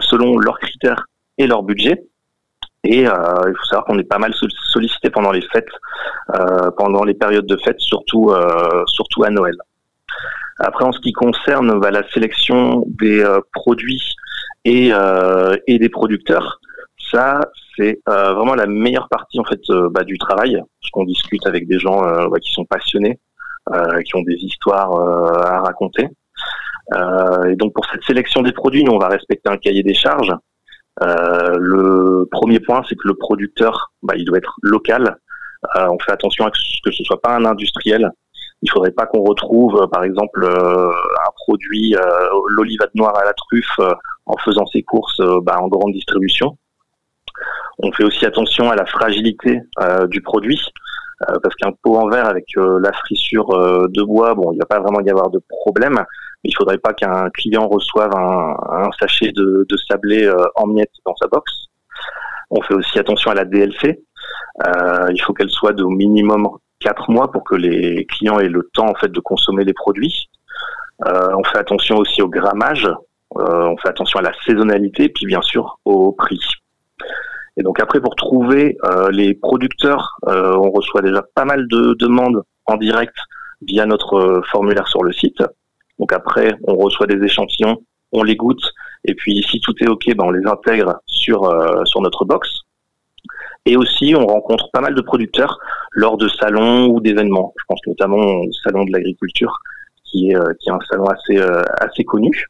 selon 0.00 0.38
leurs 0.38 0.58
critères 0.58 1.04
et 1.36 1.46
leur 1.46 1.62
budget. 1.62 2.02
Et 2.88 3.06
euh, 3.06 3.12
il 3.48 3.54
faut 3.56 3.64
savoir 3.64 3.84
qu'on 3.84 3.98
est 3.98 4.04
pas 4.04 4.18
mal 4.18 4.32
sol- 4.32 4.50
sollicité 4.70 5.10
pendant 5.10 5.32
les 5.32 5.42
fêtes, 5.42 5.66
euh, 6.34 6.70
pendant 6.78 7.02
les 7.02 7.14
périodes 7.14 7.46
de 7.46 7.56
fêtes, 7.56 7.80
surtout 7.80 8.30
euh, 8.30 8.84
surtout 8.86 9.24
à 9.24 9.30
Noël. 9.30 9.56
Après, 10.58 10.84
en 10.84 10.92
ce 10.92 11.00
qui 11.00 11.12
concerne 11.12 11.80
bah, 11.80 11.90
la 11.90 12.08
sélection 12.10 12.84
des 12.86 13.24
produits 13.52 14.14
et, 14.64 14.90
des 15.66 15.88
producteurs, 15.88 16.60
ça 17.10 17.40
c'est 17.76 18.00
vraiment 18.06 18.54
la 18.54 18.66
meilleure 18.66 19.08
partie 19.08 19.38
en 19.38 19.44
fait 19.44 19.60
bah, 19.90 20.04
du 20.04 20.16
travail, 20.16 20.54
parce 20.80 20.90
qu'on 20.92 21.04
discute 21.04 21.46
avec 21.46 21.68
des 21.68 21.78
gens 21.78 22.00
bah, 22.28 22.38
qui 22.40 22.52
sont 22.52 22.64
passionnés, 22.64 23.18
qui 24.06 24.16
ont 24.16 24.22
des 24.22 24.36
histoires 24.36 24.92
à 25.44 25.60
raconter. 25.60 26.08
Et 26.94 27.56
donc 27.56 27.74
pour 27.74 27.84
cette 27.92 28.04
sélection 28.04 28.40
des 28.40 28.52
produits, 28.52 28.82
nous 28.82 28.92
on 28.92 28.98
va 28.98 29.08
respecter 29.08 29.50
un 29.50 29.58
cahier 29.58 29.82
des 29.82 29.94
charges. 29.94 30.32
Euh, 31.02 31.56
le 31.58 32.28
premier 32.30 32.60
point, 32.60 32.82
c'est 32.88 32.94
que 32.94 33.06
le 33.06 33.14
producteur, 33.14 33.92
bah, 34.02 34.14
il 34.16 34.24
doit 34.24 34.38
être 34.38 34.56
local. 34.62 35.16
Euh, 35.76 35.88
on 35.90 35.98
fait 35.98 36.12
attention 36.12 36.46
à 36.46 36.50
ce 36.54 36.80
que 36.84 36.90
ce 36.90 37.04
soit 37.04 37.20
pas 37.20 37.34
un 37.34 37.44
industriel. 37.44 38.10
Il 38.62 38.70
faudrait 38.70 38.92
pas 38.92 39.06
qu'on 39.06 39.22
retrouve, 39.22 39.82
euh, 39.82 39.86
par 39.86 40.04
exemple, 40.04 40.46
un 40.46 41.30
produit, 41.36 41.94
l'olivade 42.48 42.90
noire 42.94 43.16
à 43.16 43.24
la 43.24 43.34
truffe, 43.34 43.78
en 44.26 44.36
faisant 44.38 44.66
ses 44.66 44.82
courses 44.82 45.20
bah, 45.42 45.58
en 45.60 45.68
grande 45.68 45.92
distribution. 45.92 46.56
On 47.78 47.92
fait 47.92 48.04
aussi 48.04 48.24
attention 48.24 48.70
à 48.70 48.76
la 48.76 48.86
fragilité 48.86 49.60
euh, 49.80 50.06
du 50.06 50.22
produit, 50.22 50.60
euh, 51.28 51.38
parce 51.42 51.54
qu'un 51.56 51.72
pot 51.82 51.96
en 51.96 52.08
verre 52.08 52.26
avec 52.26 52.46
euh, 52.56 52.80
la 52.80 52.92
frissure 52.92 53.48
de 53.48 54.02
bois, 54.02 54.34
bon, 54.34 54.52
il 54.52 54.58
va 54.58 54.66
pas 54.66 54.80
vraiment 54.80 55.00
y 55.00 55.10
avoir 55.10 55.30
de 55.30 55.40
problème, 55.48 56.02
il 56.46 56.54
faudrait 56.56 56.78
pas 56.78 56.92
qu'un 56.92 57.28
client 57.30 57.66
reçoive 57.68 58.14
un, 58.14 58.90
sachet 58.98 59.32
de, 59.32 59.66
de 59.68 59.76
sablé 59.88 60.24
euh, 60.24 60.46
en 60.54 60.66
miettes 60.66 60.92
dans 61.04 61.16
sa 61.16 61.26
box. 61.26 61.52
On 62.50 62.62
fait 62.62 62.74
aussi 62.74 62.98
attention 62.98 63.30
à 63.32 63.34
la 63.34 63.44
DLC. 63.44 64.00
Euh, 64.66 65.06
il 65.12 65.20
faut 65.22 65.32
qu'elle 65.34 65.50
soit 65.50 65.72
d'au 65.72 65.88
minimum 65.88 66.48
4 66.80 67.10
mois 67.10 67.30
pour 67.32 67.44
que 67.44 67.56
les 67.56 68.06
clients 68.06 68.38
aient 68.38 68.48
le 68.48 68.68
temps 68.72 68.88
en 68.88 68.94
fait 68.94 69.10
de 69.10 69.20
consommer 69.20 69.64
les 69.64 69.72
produits. 69.72 70.28
Euh, 71.06 71.30
on 71.36 71.44
fait 71.44 71.58
attention 71.58 71.96
aussi 71.96 72.22
au 72.22 72.28
grammage. 72.28 72.88
on 73.34 73.76
fait 73.78 73.88
attention 73.88 74.20
à 74.20 74.22
la 74.22 74.32
saisonnalité, 74.46 75.08
puis 75.08 75.26
bien 75.26 75.42
sûr 75.42 75.78
au 75.84 76.12
prix. 76.12 76.40
Et 77.56 77.62
donc 77.62 77.80
après, 77.80 78.00
pour 78.00 78.14
trouver 78.14 78.76
les 79.10 79.34
producteurs, 79.34 80.18
on 80.26 80.70
reçoit 80.70 81.02
déjà 81.02 81.22
pas 81.34 81.44
mal 81.44 81.66
de 81.68 81.94
demandes 81.94 82.42
en 82.66 82.76
direct 82.76 83.16
via 83.62 83.86
notre 83.86 84.42
formulaire 84.50 84.86
sur 84.88 85.02
le 85.02 85.12
site. 85.12 85.42
Donc 85.98 86.12
après, 86.12 86.54
on 86.64 86.76
reçoit 86.76 87.06
des 87.06 87.22
échantillons, 87.24 87.82
on 88.12 88.22
les 88.22 88.36
goûte, 88.36 88.62
et 89.04 89.14
puis 89.14 89.42
si 89.42 89.60
tout 89.60 89.74
est 89.80 89.88
ok, 89.88 90.14
ben 90.14 90.24
on 90.24 90.30
les 90.30 90.46
intègre 90.46 91.00
sur 91.06 91.50
sur 91.86 92.00
notre 92.00 92.24
box. 92.24 92.66
Et 93.66 93.76
aussi, 93.76 94.14
on 94.16 94.26
rencontre 94.26 94.70
pas 94.70 94.80
mal 94.80 94.94
de 94.94 95.00
producteurs 95.00 95.58
lors 95.90 96.16
de 96.16 96.28
salons 96.28 96.86
ou 96.86 97.00
d'événements. 97.00 97.52
Je 97.58 97.64
pense 97.68 97.80
notamment 97.86 98.16
au 98.16 98.52
salon 98.64 98.84
de 98.84 98.92
l'agriculture, 98.92 99.52
qui 100.04 100.30
est, 100.30 100.36
euh, 100.36 100.54
qui 100.60 100.68
est 100.68 100.72
un 100.72 100.78
salon 100.88 101.06
assez, 101.06 101.38
euh, 101.38 101.62
assez 101.80 102.04
connu. 102.04 102.46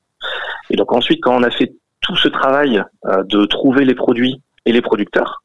Et 0.69 0.77
donc 0.77 0.93
ensuite, 0.93 1.23
quand 1.23 1.35
on 1.35 1.43
a 1.43 1.51
fait 1.51 1.75
tout 2.03 2.17
ce 2.17 2.29
travail 2.29 2.83
euh, 3.07 3.23
de 3.25 3.47
trouver 3.47 3.87
les 3.87 3.95
produits 3.95 4.43
et 4.67 4.73
les 4.73 4.83
producteurs, 4.83 5.43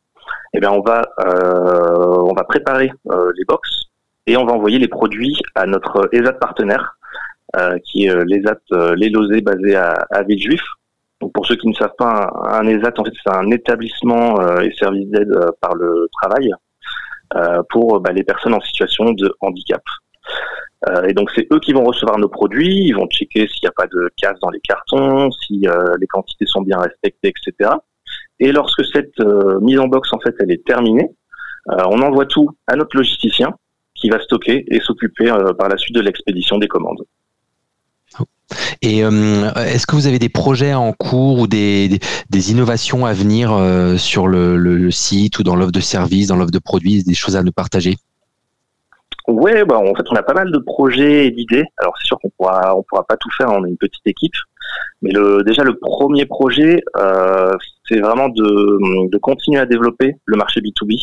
eh 0.54 0.60
bien 0.60 0.72
on 0.72 0.82
va, 0.82 1.04
on 1.18 2.34
va 2.34 2.44
préparer 2.44 2.92
les 3.38 3.46
box 3.46 3.84
et 4.28 4.36
on 4.36 4.46
va 4.46 4.52
envoyer 4.52 4.80
les 4.80 4.90
produits 4.90 5.38
à 5.56 5.66
notre 5.66 6.10
ESAT 6.12 6.34
partenaire, 6.34 6.98
qui 7.84 8.06
est 8.06 8.26
l'ESAT 8.26 8.96
Les 8.96 9.10
Losés 9.10 9.42
basé 9.42 9.76
à, 9.76 10.06
à 10.12 10.24
Villejuif, 10.24 10.62
donc 11.22 11.34
pour 11.34 11.46
ceux 11.46 11.56
qui 11.56 11.68
ne 11.68 11.74
savent 11.74 11.96
pas, 11.98 12.32
un, 12.50 12.68
ESAT, 12.68 12.94
en 12.98 13.06
fait, 13.06 13.14
c'est 13.24 13.34
un 13.34 13.50
établissement 13.52 14.42
euh, 14.42 14.62
et 14.62 14.74
service 14.74 15.08
d'aide 15.10 15.32
euh, 15.32 15.52
par 15.62 15.76
le 15.76 16.10
travail 16.20 16.52
euh, 17.36 17.62
pour 17.70 18.00
bah, 18.00 18.12
les 18.12 18.24
personnes 18.24 18.56
en 18.56 18.62
situation 18.62 19.12
de 19.12 19.34
handicap. 19.40 19.84
et 21.08 21.14
donc 21.14 21.30
c'est 21.36 21.48
eux 21.54 21.60
qui 21.60 21.74
vont 21.74 21.84
recevoir 21.84 22.18
nos 22.18 22.28
produits, 22.28 22.88
ils 22.88 22.94
vont 22.94 23.08
checker 23.08 23.48
s'il 23.48 23.64
n'y 23.64 23.70
a 23.70 23.72
pas 23.76 23.86
de 23.86 24.10
casse 24.18 24.40
dans 24.42 24.50
les 24.50 24.60
cartons, 24.62 25.30
si 25.32 25.68
les 26.00 26.08
quantités 26.08 26.48
sont 26.48 26.62
bien 26.62 26.80
respectées, 26.80 27.32
etc. 27.34 27.70
Et 28.40 28.52
lorsque 28.52 28.84
cette 28.92 29.20
mise 29.62 29.80
en 29.80 29.88
box 29.88 30.12
en 30.14 30.20
fait 30.20 30.36
elle 30.40 30.52
est 30.52 30.66
terminée, 30.66 31.08
on 31.68 32.02
envoie 32.02 32.26
tout 32.26 32.50
à 32.66 32.76
notre 32.76 32.98
logisticien 32.98 33.54
qui 33.94 34.10
va 34.10 34.20
stocker 34.20 34.66
et 34.74 34.80
s'occuper 34.80 35.28
par 35.60 35.70
la 35.70 35.78
suite 35.78 35.96
de 35.96 36.02
l'expédition 36.02 36.58
des 36.58 36.68
commandes. 36.68 37.04
Et 38.82 39.04
euh, 39.04 39.54
est-ce 39.56 39.86
que 39.86 39.96
vous 39.96 40.08
avez 40.08 40.20
des 40.20 40.30
projets 40.30 40.74
en 40.74 40.94
cours 40.94 41.40
ou 41.40 41.48
des, 41.48 42.00
innovations 42.34 43.06
à 43.06 43.14
venir 43.14 43.52
euh, 43.54 43.98
sur 43.98 44.28
le, 44.28 44.92
site 44.92 45.40
ou 45.40 45.44
dans 45.44 45.56
l'offre 45.56 45.72
de 45.72 45.80
services, 45.80 46.28
dans 46.28 46.36
l'offre 46.36 46.52
de 46.52 46.60
produits, 46.60 47.04
des 47.04 47.14
choses 47.14 47.36
à 47.36 47.44
nous 47.44 47.52
partager? 47.52 47.96
Oui, 49.28 49.52
bah, 49.68 49.78
en 49.78 49.94
fait, 49.96 50.04
on 50.10 50.16
a 50.16 50.24
pas 50.24 50.34
mal 50.34 50.52
de 50.52 50.58
projets 50.58 51.28
et 51.28 51.32
d'idées. 51.32 51.64
Alors, 51.78 51.94
c'est 52.02 52.08
sûr 52.08 52.20
qu'on 52.20 52.32
pourra, 52.38 52.76
on 52.76 52.84
pourra 52.84 53.04
pas 53.04 53.18
tout 53.18 53.30
faire. 53.38 53.50
On 53.52 53.64
est 53.66 53.70
une 53.70 53.78
petite 53.78 54.06
équipe, 54.06 54.34
mais 55.02 55.12
le, 55.12 55.44
déjà 55.44 55.64
le 55.64 55.78
premier 55.78 56.26
projet, 56.26 56.82
euh, 56.98 57.54
c'est 57.88 58.00
vraiment 58.00 58.30
de, 58.30 59.10
de, 59.10 59.18
continuer 59.20 59.60
à 59.60 59.66
développer 59.66 60.16
le 60.26 60.38
marché 60.38 60.60
B2B. 60.60 60.98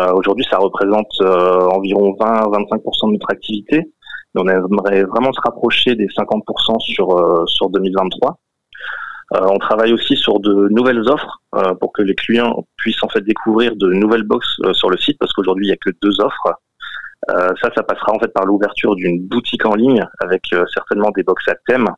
Euh, 0.00 0.12
Aujourd'hui, 0.14 0.46
ça 0.50 0.56
représente 0.56 1.12
environ 1.20 2.16
20-25% 2.18 3.08
de 3.08 3.12
notre 3.12 3.30
activité 3.30 3.92
on 4.34 4.48
aimerait 4.48 5.04
vraiment 5.04 5.32
se 5.32 5.40
rapprocher 5.40 5.94
des 5.94 6.06
50% 6.06 6.80
sur 6.80 7.16
euh, 7.16 7.44
sur 7.46 7.70
2023. 7.70 8.38
Euh, 9.34 9.40
on 9.50 9.58
travaille 9.58 9.92
aussi 9.92 10.16
sur 10.16 10.40
de 10.40 10.68
nouvelles 10.70 11.08
offres 11.08 11.42
euh, 11.54 11.74
pour 11.74 11.92
que 11.92 12.02
les 12.02 12.14
clients 12.14 12.66
puissent 12.76 13.02
en 13.02 13.08
fait 13.08 13.22
découvrir 13.22 13.76
de 13.76 13.88
nouvelles 13.92 14.24
boxes 14.24 14.60
sur 14.72 14.90
le 14.90 14.98
site 14.98 15.18
parce 15.18 15.32
qu'aujourd'hui 15.32 15.66
il 15.66 15.68
n'y 15.68 15.74
a 15.74 15.76
que 15.76 15.90
deux 16.02 16.20
offres. 16.20 16.54
ça, 17.28 17.70
ça 17.74 17.82
passera 17.82 18.12
en 18.12 18.18
fait 18.18 18.32
par 18.32 18.44
l'ouverture 18.44 18.94
d'une 18.94 19.26
boutique 19.26 19.64
en 19.64 19.74
ligne 19.74 20.04
avec 20.20 20.42
certainement 20.74 21.10
des 21.16 21.22
box 21.22 21.48
à 21.48 21.54
thème. 21.66 21.88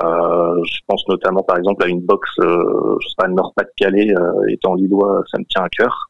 je 0.00 0.78
pense 0.86 1.08
notamment 1.08 1.42
par 1.42 1.56
exemple 1.56 1.84
à 1.84 1.88
une 1.88 2.02
box, 2.02 2.30
je 2.38 3.08
sais 3.08 3.14
pas, 3.16 3.28
Nord-Pas-de-Calais, 3.28 4.14
étant 4.48 4.74
lillois, 4.74 5.22
ça 5.30 5.38
me 5.38 5.44
tient 5.44 5.62
à 5.62 5.68
cœur 5.68 6.07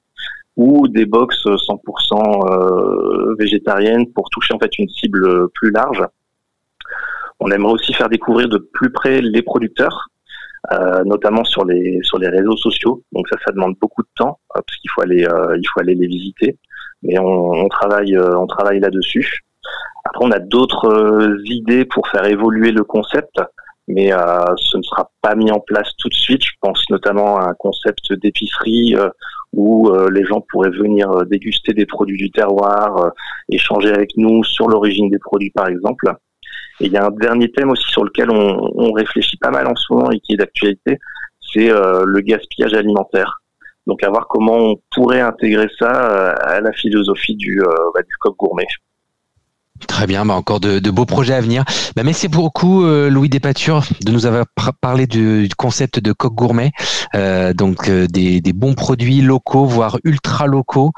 ou 0.59 0.89
des 0.89 1.07
box 1.07 1.37
100% 1.47 2.51
euh, 2.51 3.35
végétariennes 3.39 4.13
pour 4.13 4.29
toucher 4.29 4.55
en 4.55 4.59
fait 4.59 4.77
une 4.79 4.89
cible 4.89 5.49
plus 5.55 5.71
large. 5.71 6.05
On 7.39 7.51
aimerait 7.53 7.73
aussi 7.73 7.95
faire 7.95 8.09
découvrir 8.09 8.49
de 8.49 8.59
plus 8.59 8.91
près 8.91 9.21
les 9.21 9.43
producteurs, 9.43 10.09
euh, 10.73 11.05
notamment 11.05 11.45
sur 11.45 11.65
les 11.65 12.01
sur 12.03 12.19
les 12.19 12.29
réseaux 12.29 12.57
sociaux. 12.57 13.05
Donc 13.13 13.29
ça, 13.29 13.37
ça 13.47 13.53
demande 13.53 13.77
beaucoup 13.81 14.03
de 14.03 14.09
temps 14.17 14.41
euh, 14.57 14.61
parce 14.67 14.77
qu'il 14.79 14.91
faut 14.91 15.03
aller 15.03 15.25
il 15.57 15.69
faut 15.73 15.81
aller 15.81 15.95
les 15.95 16.09
visiter. 16.09 16.59
Mais 17.05 17.17
on, 17.21 17.69
travaille 17.69 18.19
on 18.19 18.49
travaille 18.49 18.81
là-dessus. 18.81 19.45
Après, 20.05 20.25
on 20.25 20.33
a 20.33 20.41
d'autres 20.41 21.39
idées 21.45 21.85
pour 21.85 22.09
faire 22.09 22.25
évoluer 22.25 22.73
le 22.73 22.83
concept, 22.83 23.41
mais 23.87 24.11
ce 24.11 24.77
ne 24.77 24.83
sera 24.83 25.09
pas 25.23 25.37
mis 25.37 25.53
en 25.53 25.61
place 25.61 25.93
tout 25.99 26.09
de 26.09 26.15
suite. 26.15 26.43
Je 26.43 26.55
pense 26.61 26.83
notamment 26.91 27.39
à 27.39 27.51
un 27.51 27.55
concept 27.55 28.13
d'épicerie 28.15 28.97
où 29.53 29.89
euh, 29.89 30.11
les 30.11 30.25
gens 30.25 30.41
pourraient 30.51 30.71
venir 30.71 31.11
euh, 31.11 31.25
déguster 31.25 31.73
des 31.73 31.87
produits 31.87 32.17
du 32.17 32.31
terroir, 32.31 32.97
euh, 32.99 33.11
échanger 33.51 33.91
avec 33.91 34.11
nous 34.17 34.45
sur 34.45 34.69
l'origine 34.69 35.11
des 35.11 35.19
produits 35.19 35.51
par 35.51 35.69
exemple. 35.69 36.13
Et 36.81 36.87
il 36.87 36.93
y 36.93 36.97
a 36.97 37.07
un 37.07 37.11
dernier 37.11 37.51
thème 37.51 37.71
aussi 37.71 37.89
sur 37.89 38.05
lequel 38.05 38.31
on, 38.31 38.71
on 38.75 38.93
réfléchit 38.93 39.37
pas 39.39 39.51
mal 39.51 39.67
en 39.67 39.75
ce 39.75 39.93
moment 39.93 40.11
et 40.11 40.21
qui 40.21 40.35
est 40.35 40.37
d'actualité, 40.37 40.99
c'est 41.41 41.71
le 41.71 42.21
gaspillage 42.21 42.75
alimentaire. 42.75 43.41
Donc 43.87 44.05
à 44.05 44.11
voir 44.11 44.29
comment 44.29 44.57
on 44.57 44.77
pourrait 44.95 45.21
intégrer 45.21 45.69
ça 45.79 45.91
à 45.91 46.61
la 46.61 46.73
philosophie 46.73 47.35
du, 47.35 47.61
bah, 47.95 48.03
du 48.03 48.17
coq 48.21 48.37
gourmet. 48.37 48.67
Très 49.87 50.07
bien, 50.07 50.25
bah 50.25 50.35
encore 50.35 50.61
de, 50.61 50.91
beaux 50.91 51.05
projets 51.05 51.35
à 51.35 51.41
venir. 51.41 51.65
Bah 51.97 52.03
merci 52.05 52.29
beaucoup 52.29 52.85
euh, 52.85 53.09
Louis 53.11 53.29
Despatures 53.29 53.83
de 54.05 54.11
nous 54.11 54.27
avoir 54.27 54.47
parlé 54.81 55.07
du, 55.07 55.49
concept 55.57 56.01
de 56.01 56.13
coq 56.13 56.35
gourmet, 56.35 56.73
euh, 57.15 57.53
donc 57.53 57.89
euh, 57.89 58.07
des, 58.07 58.41
bons 58.55 58.75
produits 58.75 59.21
locaux, 59.21 59.67
voire 59.67 59.99
ultra 60.05 60.47
locaux, 60.47 60.91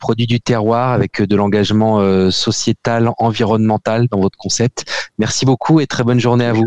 produits 0.00 0.26
du 0.26 0.40
terroir 0.40 0.92
avec 0.92 1.22
de 1.22 1.36
l'engagement 1.36 2.30
sociétal, 2.30 3.10
environnemental 3.18 4.08
dans 4.10 4.20
votre 4.20 4.38
concept. 4.38 4.84
Merci 5.18 5.46
beaucoup 5.46 5.80
et 5.80 5.86
très 5.86 6.04
bonne 6.04 6.20
journée 6.20 6.46
à 6.46 6.52
vous. 6.52 6.64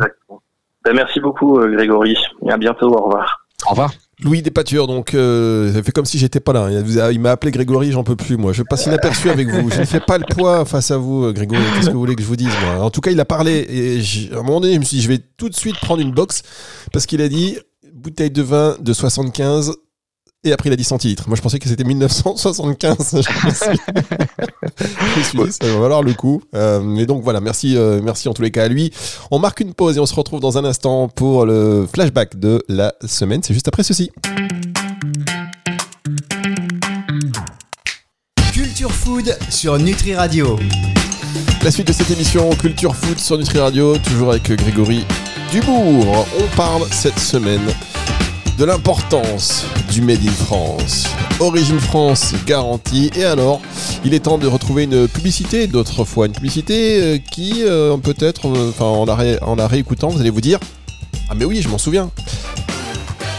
Ben, 0.86 0.94
merci 0.94 1.20
beaucoup 1.20 1.60
Grégory. 1.60 2.16
à 2.48 2.58
bientôt. 2.58 2.94
Au 2.94 3.04
revoir. 3.06 3.46
Au 3.66 3.72
revoir. 3.72 3.92
Louis 4.24 4.42
Despatures, 4.44 4.86
donc 4.86 5.14
euh, 5.14 5.74
ça 5.74 5.82
fait 5.82 5.92
comme 5.92 6.06
si 6.06 6.20
j'étais 6.20 6.40
pas 6.40 6.54
là. 6.54 6.70
Il 7.12 7.20
m'a 7.20 7.32
appelé 7.32 7.52
Grégory, 7.52 7.92
j'en 7.92 8.04
peux 8.04 8.16
plus 8.16 8.38
moi. 8.38 8.54
Je 8.54 8.62
passe 8.62 8.86
inaperçu 8.86 9.30
avec 9.30 9.48
vous. 9.50 9.72
Je 9.72 9.80
ne 9.80 9.86
fais 9.86 10.00
pas 10.00 10.20
le 10.20 10.26
poids 10.30 10.64
face 10.66 10.92
à 10.92 10.98
vous, 10.98 11.26
euh, 11.26 11.34
Grégory. 11.34 11.62
Qu'est-ce 11.76 11.88
que 11.88 11.94
vous 11.94 12.00
voulez 12.00 12.16
que 12.16 12.22
je 12.22 12.28
vous 12.28 12.36
dise 12.36 12.52
moi? 12.64 12.84
En 12.84 12.92
tout 12.92 13.02
cas, 13.02 13.10
il 13.10 13.20
a 13.20 13.26
parlé 13.26 13.66
et 13.68 14.34
à 14.34 14.40
un 14.40 14.44
moment 14.44 14.62
donné, 14.62 14.76
je 14.76 14.80
me 14.80 14.86
suis 14.86 14.98
dit, 14.98 15.04
je 15.04 15.08
vais 15.08 15.20
tout 15.38 15.50
de 15.50 15.56
suite 15.56 15.76
prendre 15.78 16.02
une 16.02 16.12
box 16.12 16.44
parce 16.94 17.08
qu'il 17.08 17.22
a 17.22 17.30
dit 17.30 17.58
bouteille 17.94 18.32
de 18.32 18.42
vin 18.42 18.78
de 18.80 18.94
75 18.94 19.76
et 20.44 20.52
après, 20.52 20.70
il 20.70 20.74
a 20.74 20.76
dit 20.76 20.84
centilitres. 20.84 21.28
Moi, 21.28 21.36
je 21.36 21.42
pensais 21.42 21.60
que 21.60 21.70
c'était 21.70 21.84
1975. 21.84 23.22
je 23.22 25.20
me 25.20 25.24
suis 25.24 25.38
dit, 25.38 25.52
ça 25.52 25.68
va 25.68 25.80
valoir 25.80 26.02
le 26.02 26.14
coup. 26.14 26.42
Euh, 26.56 26.96
et 26.96 27.06
donc, 27.06 27.24
voilà, 27.24 27.40
merci, 27.40 27.78
euh, 27.78 28.02
merci 28.04 28.28
en 28.28 28.34
tous 28.34 28.42
les 28.42 28.50
cas 28.50 28.64
à 28.64 28.68
lui. 28.68 28.92
On 29.30 29.38
marque 29.38 29.60
une 29.60 29.76
pause 29.76 29.98
et 29.98 30.00
on 30.00 30.08
se 30.08 30.16
retrouve 30.16 30.40
dans 30.40 30.58
un 30.58 30.66
instant 30.66 31.10
pour 31.10 31.46
le 31.46 31.88
flashback 31.94 32.40
de 32.40 32.64
la 32.68 32.94
semaine. 33.06 33.44
C'est 33.44 33.54
juste 33.54 33.68
après 33.68 33.84
ceci. 33.84 34.10
Culture 38.52 38.92
Food 38.92 39.38
sur 39.52 39.78
Nutri 39.78 40.16
Radio. 40.16 40.58
La 41.64 41.70
suite 41.70 41.88
de 41.88 41.94
cette 41.94 42.10
émission 42.10 42.50
Culture 42.56 42.96
Food 42.96 43.20
sur 43.20 43.38
Nutri 43.38 43.60
Radio, 43.60 43.96
toujours 44.00 44.32
avec 44.32 44.52
Grégory 44.52 45.06
Dubourg. 45.52 46.26
On 46.40 46.56
parle 46.56 46.88
cette 46.92 47.20
semaine 47.20 47.62
de 48.58 48.66
l'importance 48.66 49.66
du 49.92 50.02
Made 50.02 50.26
in 50.26 50.32
France. 50.32 51.08
Origine 51.40 51.80
France 51.80 52.34
garantie. 52.46 53.12
Et 53.16 53.24
alors, 53.24 53.62
il 54.04 54.14
est 54.14 54.22
temps 54.22 54.38
de 54.38 54.48
retrouver 54.48 54.84
une 54.84 55.08
publicité 55.08 55.68
d'autrefois. 55.68 56.28
Une 56.28 56.34
publicité 56.34 57.02
euh, 57.02 57.18
qui, 57.32 57.64
euh, 57.64 57.98
peut-être, 57.98 58.48
euh, 58.48 58.72
en, 58.80 59.06
la 59.06 59.18
en 59.42 59.56
la 59.56 59.68
réécoutant, 59.68 60.10
vous 60.10 60.20
allez 60.20 60.30
vous 60.30 60.42
dire 60.42 60.60
Ah, 61.30 61.34
mais 61.36 61.46
oui, 61.46 61.62
je 61.62 61.70
m'en 61.70 61.78
souviens. 61.78 62.12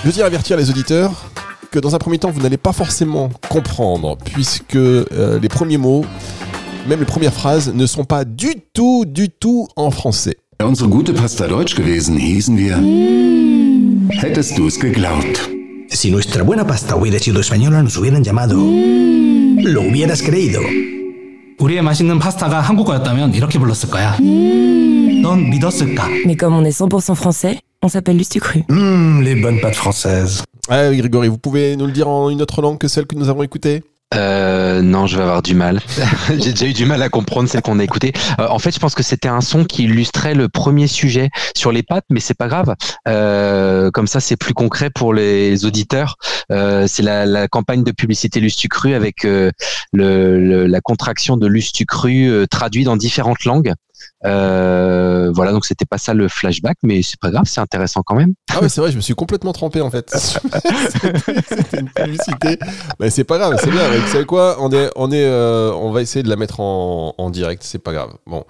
Je 0.05 0.11
tiens 0.11 0.25
à 0.25 0.27
avertir 0.27 0.57
les 0.57 0.71
auditeurs 0.71 1.13
que 1.71 1.79
dans 1.79 1.95
un 1.95 1.99
premier 1.99 2.19
temps, 2.19 2.31
vous 2.31 2.41
n'allez 2.43 2.57
pas 2.57 2.73
forcément 2.73 3.31
comprendre, 3.49 4.19
puisque 4.25 4.75
les 4.75 5.49
premiers 5.49 5.79
mots, 5.79 6.05
même 6.87 7.01
les 7.01 7.07
premières 7.07 7.33
phrases, 7.33 7.73
ne 7.73 7.87
sont 7.87 8.05
pas 8.05 8.25
du 8.25 8.57
tout, 8.75 9.05
du 9.07 9.31
tout 9.31 9.69
en 9.77 9.91
français. 9.91 10.37
Unsere 10.63 10.89
gute 10.89 11.13
Pasta 11.13 11.49
Deutsch 11.49 11.75
gewesen, 11.75 12.19
hießen 12.19 12.57
wir. 12.57 13.62
Hättest 14.12 14.58
du 14.58 14.68
es 14.68 14.78
geglaubt? 14.78 15.50
Si 15.90 16.12
nuestra 16.12 16.44
buena 16.44 16.66
pasta 16.66 16.96
hubiera 16.96 17.18
sido 17.20 17.40
española, 17.40 17.82
nos 17.82 17.98
hubieran 17.98 18.24
llamado. 18.24 18.56
Lo 18.58 19.82
hubieras 19.82 20.22
creído. 20.22 20.62
우리의 21.60 21.82
맛있는 21.82 22.20
파스타가 22.20 22.60
한국어였다면 22.62 23.34
이렇게 23.34 23.58
불렀을 23.58 23.90
거야. 23.90 24.18
넌 24.20 25.50
믿었을까? 25.50 26.08
Mais 26.26 26.38
comme 26.38 26.56
on 26.56 26.66
est 26.66 26.80
100% 26.80 27.16
français, 27.16 27.60
on 27.82 27.88
s'appelle 27.90 28.18
Lustucru. 28.18 28.64
Hum, 28.70 29.22
les 29.24 29.36
bonnes 29.36 29.60
pâtes 29.60 29.76
françaises. 29.76 30.44
Ah 30.70 30.90
oui, 30.90 30.98
Grégory, 30.98 31.30
vous 31.30 31.38
pouvez 31.38 31.76
nous 31.78 31.86
le 31.88 31.94
dire 31.94 32.08
en 32.10 32.30
une 32.30 32.42
autre 32.42 32.62
langue 32.62 32.78
que 32.78 32.88
celle 32.88 33.08
que 33.08 33.16
nous 33.16 33.30
avons 33.30 33.42
écoutée 33.42 33.84
Euh, 34.15 34.83
non, 34.83 35.07
je 35.07 35.17
vais 35.17 35.23
avoir 35.23 35.43
du 35.43 35.55
mal. 35.55 35.81
J'ai 36.29 36.53
déjà 36.53 36.67
eu 36.67 36.73
du 36.73 36.85
mal 36.85 37.03
à 37.03 37.09
comprendre 37.09 37.49
celle 37.49 37.63
qu'on 37.63 37.79
a 37.79 37.85
écoutée. 37.85 38.13
Euh, 38.39 38.47
en 38.49 38.59
fait, 38.59 38.73
je 38.73 38.79
pense 38.79 38.95
que 38.95 39.03
c'était 39.03 39.29
un 39.29 39.41
son 39.41 39.65
qui 39.65 39.85
illustrait 39.85 40.35
le 40.35 40.49
premier 40.49 40.87
sujet 40.87 41.31
sur 41.57 41.73
les 41.73 41.83
pattes, 41.83 42.05
mais 42.11 42.21
c'est 42.21 42.37
pas 42.37 42.49
grave. 42.49 42.75
Euh, 43.09 43.91
comme 43.91 44.07
ça, 44.07 44.21
c'est 44.21 44.37
plus 44.37 44.55
concret 44.55 44.91
pour 44.91 45.15
les 45.15 45.65
auditeurs. 45.65 46.17
C'est 46.51 47.03
la, 47.03 47.49
campagne 47.49 47.83
de 47.83 47.93
publicité 47.93 48.41
Lustucru 48.41 48.95
avec 48.95 49.27
la 49.93 50.81
contraction 50.81 51.37
de 51.37 51.47
Lustucru 51.47 52.29
euh, 52.29 52.47
traduit 52.47 52.85
dans 52.85 52.97
différentes 52.97 53.45
langues. 53.45 53.73
Euh, 54.25 55.33
voilà, 55.35 55.53
donc 55.53 55.65
c'était 55.65 55.85
pas 55.85 55.99
ça 55.99 56.15
le 56.15 56.29
flashback, 56.29 56.79
mais 56.83 57.03
c'est 57.03 57.19
pas 57.19 57.31
grave, 57.31 57.45
c'est 57.47 57.61
intéressant 57.61 58.03
quand 58.05 58.15
même. 58.15 58.35
Ah 58.53 58.61
ouais, 58.61 58.69
c'est 58.69 58.81
vrai, 58.81 58.93
je 58.93 58.97
me 58.97 59.01
suis 59.01 59.15
complètement 59.15 59.53
trompé 59.53 59.81
en 59.81 59.91
fait. 59.91 60.11
c'était 60.15 61.81
une 61.81 61.89
publicité. 61.91 62.59
Mais 63.01 63.11
c'est 63.11 63.25
pas 63.25 63.39
grave, 63.39 63.57
c'est 63.61 63.71
bien. 63.71 63.89
Vous 63.91 64.13
savez 64.13 64.25
quoi 64.25 64.57
On 64.61 64.71
est, 64.71 64.91
on 64.97 65.11
est, 65.11 65.25
euh, 65.25 65.73
on 65.73 65.91
va 65.91 66.03
essayer 66.03 66.23
de 66.23 66.29
la 66.29 66.37
mettre 66.37 66.61
en, 66.61 67.15
en 67.19 67.31
direct. 67.31 67.63
C'est 67.65 67.79
pas 67.83 67.93
grave. 67.93 68.13
Bon, 68.27 68.45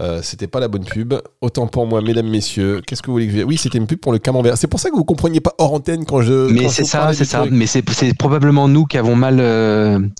euh, 0.00 0.20
c'était 0.22 0.46
pas 0.46 0.60
la 0.60 0.68
bonne 0.68 0.84
pub. 0.84 1.14
Autant 1.40 1.66
pour 1.66 1.86
moi, 1.86 2.02
mesdames, 2.02 2.28
messieurs. 2.28 2.82
Qu'est-ce 2.86 3.02
que 3.02 3.06
vous 3.06 3.14
voulez 3.14 3.28
que 3.28 3.38
je 3.38 3.42
Oui, 3.42 3.56
c'était 3.56 3.78
une 3.78 3.86
pub 3.86 4.00
pour 4.00 4.12
le 4.12 4.18
camembert. 4.18 4.58
C'est 4.58 4.66
pour 4.66 4.80
ça 4.80 4.90
que 4.90 4.96
vous 4.96 5.04
compreniez 5.04 5.40
pas 5.40 5.54
hors 5.58 5.72
antenne 5.72 6.04
quand 6.04 6.20
je. 6.20 6.50
Mais 6.50 6.68
c'est 6.68 6.84
ça, 6.84 7.12
c'est 7.14 7.24
ça. 7.24 7.44
Mais 7.50 7.66
c'est 7.66 7.82
probablement 8.18 8.68
nous 8.68 8.84
qui 8.84 8.98
avons 8.98 9.16
mal 9.16 9.38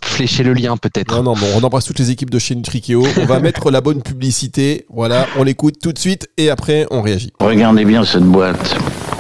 fléché 0.03 0.43
le 0.43 0.55
lien, 0.55 0.77
peut-être. 0.77 1.17
Non, 1.17 1.23
non, 1.23 1.35
bon, 1.35 1.47
on 1.57 1.63
embrasse 1.63 1.85
toutes 1.85 1.99
les 1.99 2.11
équipes 2.11 2.31
de 2.31 2.39
chez 2.39 2.55
Nutrikeo. 2.55 3.05
On 3.21 3.27
va 3.27 3.41
mettre 3.41 3.71
la 3.71 3.81
bonne 3.81 4.03
publicité. 4.03 4.74
Voilà, 4.93 5.27
on 5.39 5.45
l'écoute 5.45 5.77
tout 5.83 5.93
de 5.93 5.99
suite 5.99 6.29
et 6.37 6.51
après 6.51 6.87
on 6.91 7.03
réagit. 7.03 7.33
Regardez 7.41 7.85
bien 7.85 8.05
cette 8.05 8.25
boîte. 8.25 8.77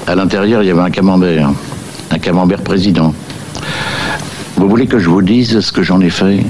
À 0.06 0.14
l'intérieur, 0.14 0.62
il 0.62 0.66
y 0.66 0.70
avait 0.70 0.80
un 0.80 0.90
camembert. 0.90 1.50
Un 2.10 2.18
camembert 2.18 2.62
président. 2.62 3.14
Vous 4.56 4.68
voulez 4.68 4.86
que 4.86 4.98
je 4.98 5.08
vous 5.08 5.22
dise 5.22 5.60
ce 5.60 5.72
que 5.72 5.82
j'en 5.82 6.00
ai 6.00 6.10
fait? 6.10 6.40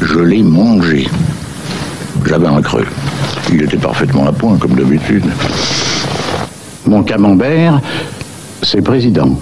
Je 0.00 0.18
l'ai 0.18 0.42
mangé. 0.42 1.08
J'avais 2.26 2.46
un 2.46 2.62
creux. 2.62 2.86
Il 3.50 3.62
était 3.62 3.78
parfaitement 3.78 4.26
à 4.26 4.32
point, 4.32 4.56
comme 4.58 4.74
d'habitude. 4.74 5.24
Mon 6.86 7.02
camembert, 7.02 7.80
c'est 8.62 8.82
président. 8.82 9.38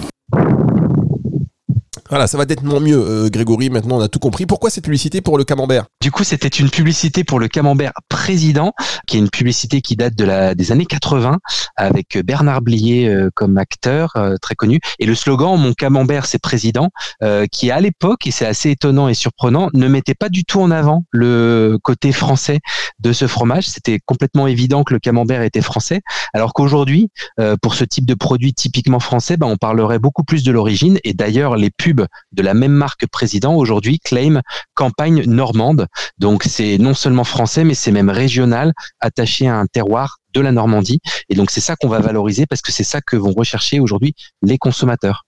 Voilà, 2.09 2.27
ça 2.27 2.37
va 2.37 2.45
nettement 2.45 2.79
mieux, 2.79 2.97
euh, 2.97 3.29
Grégory. 3.29 3.69
Maintenant, 3.69 3.97
on 3.97 4.01
a 4.01 4.07
tout 4.07 4.19
compris. 4.19 4.45
Pourquoi 4.45 4.69
cette 4.69 4.85
publicité 4.85 5.19
pour 5.19 5.37
le 5.37 5.43
camembert? 5.43 5.87
Du 6.01 6.09
coup, 6.09 6.23
c'était 6.23 6.47
une 6.47 6.69
publicité 6.69 7.25
pour 7.25 7.37
le 7.37 7.49
camembert 7.49 7.91
président, 8.07 8.73
qui 9.07 9.17
est 9.17 9.19
une 9.19 9.29
publicité 9.29 9.81
qui 9.81 9.97
date 9.97 10.15
de 10.15 10.23
la, 10.23 10.55
des 10.55 10.71
années 10.71 10.85
80, 10.85 11.39
avec 11.75 12.17
Bernard 12.23 12.61
Blier 12.61 13.09
euh, 13.09 13.29
comme 13.35 13.57
acteur 13.57 14.13
euh, 14.15 14.35
très 14.41 14.55
connu. 14.55 14.79
Et 14.99 15.05
le 15.05 15.15
slogan 15.15 15.59
"Mon 15.59 15.73
camembert, 15.73 16.27
c'est 16.27 16.39
président", 16.39 16.89
euh, 17.23 17.45
qui 17.51 17.71
à 17.71 17.81
l'époque, 17.81 18.25
et 18.25 18.31
c'est 18.31 18.45
assez 18.45 18.71
étonnant 18.71 19.09
et 19.09 19.13
surprenant, 19.13 19.69
ne 19.73 19.87
mettait 19.87 20.15
pas 20.15 20.29
du 20.29 20.45
tout 20.45 20.61
en 20.61 20.71
avant 20.71 21.03
le 21.11 21.77
côté 21.83 22.13
français 22.13 22.61
de 22.99 23.11
ce 23.11 23.27
fromage. 23.27 23.67
C'était 23.67 23.99
complètement 24.05 24.47
évident 24.47 24.83
que 24.83 24.93
le 24.93 24.99
camembert 24.99 25.41
était 25.41 25.61
français, 25.61 26.01
alors 26.33 26.53
qu'aujourd'hui, 26.53 27.09
euh, 27.39 27.55
pour 27.61 27.75
ce 27.75 27.83
type 27.83 28.05
de 28.05 28.13
produit 28.13 28.53
typiquement 28.53 28.99
français, 28.99 29.35
ben, 29.35 29.47
on 29.47 29.57
parlerait 29.57 29.99
beaucoup 29.99 30.23
plus 30.23 30.43
de 30.43 30.51
l'origine. 30.51 30.99
Et 31.03 31.13
d'ailleurs, 31.13 31.57
les 31.57 31.69
pubs 31.69 31.96
de 32.31 32.41
la 32.41 32.53
même 32.53 32.71
marque 32.71 33.07
président 33.07 33.55
aujourd'hui 33.55 33.99
claim 33.99 34.41
campagne 34.73 35.23
normande. 35.25 35.87
Donc 36.17 36.43
c'est 36.43 36.77
non 36.77 36.93
seulement 36.93 37.23
français, 37.23 37.63
mais 37.63 37.73
c'est 37.73 37.91
même 37.91 38.09
régional, 38.09 38.73
attaché 38.99 39.47
à 39.47 39.55
un 39.55 39.65
terroir 39.65 40.17
de 40.33 40.41
la 40.41 40.51
Normandie. 40.51 40.99
Et 41.29 41.35
donc 41.35 41.51
c'est 41.51 41.61
ça 41.61 41.75
qu'on 41.75 41.87
va 41.87 41.99
valoriser 41.99 42.45
parce 42.45 42.61
que 42.61 42.71
c'est 42.71 42.83
ça 42.83 43.01
que 43.01 43.15
vont 43.15 43.31
rechercher 43.31 43.79
aujourd'hui 43.79 44.13
les 44.41 44.57
consommateurs. 44.57 45.26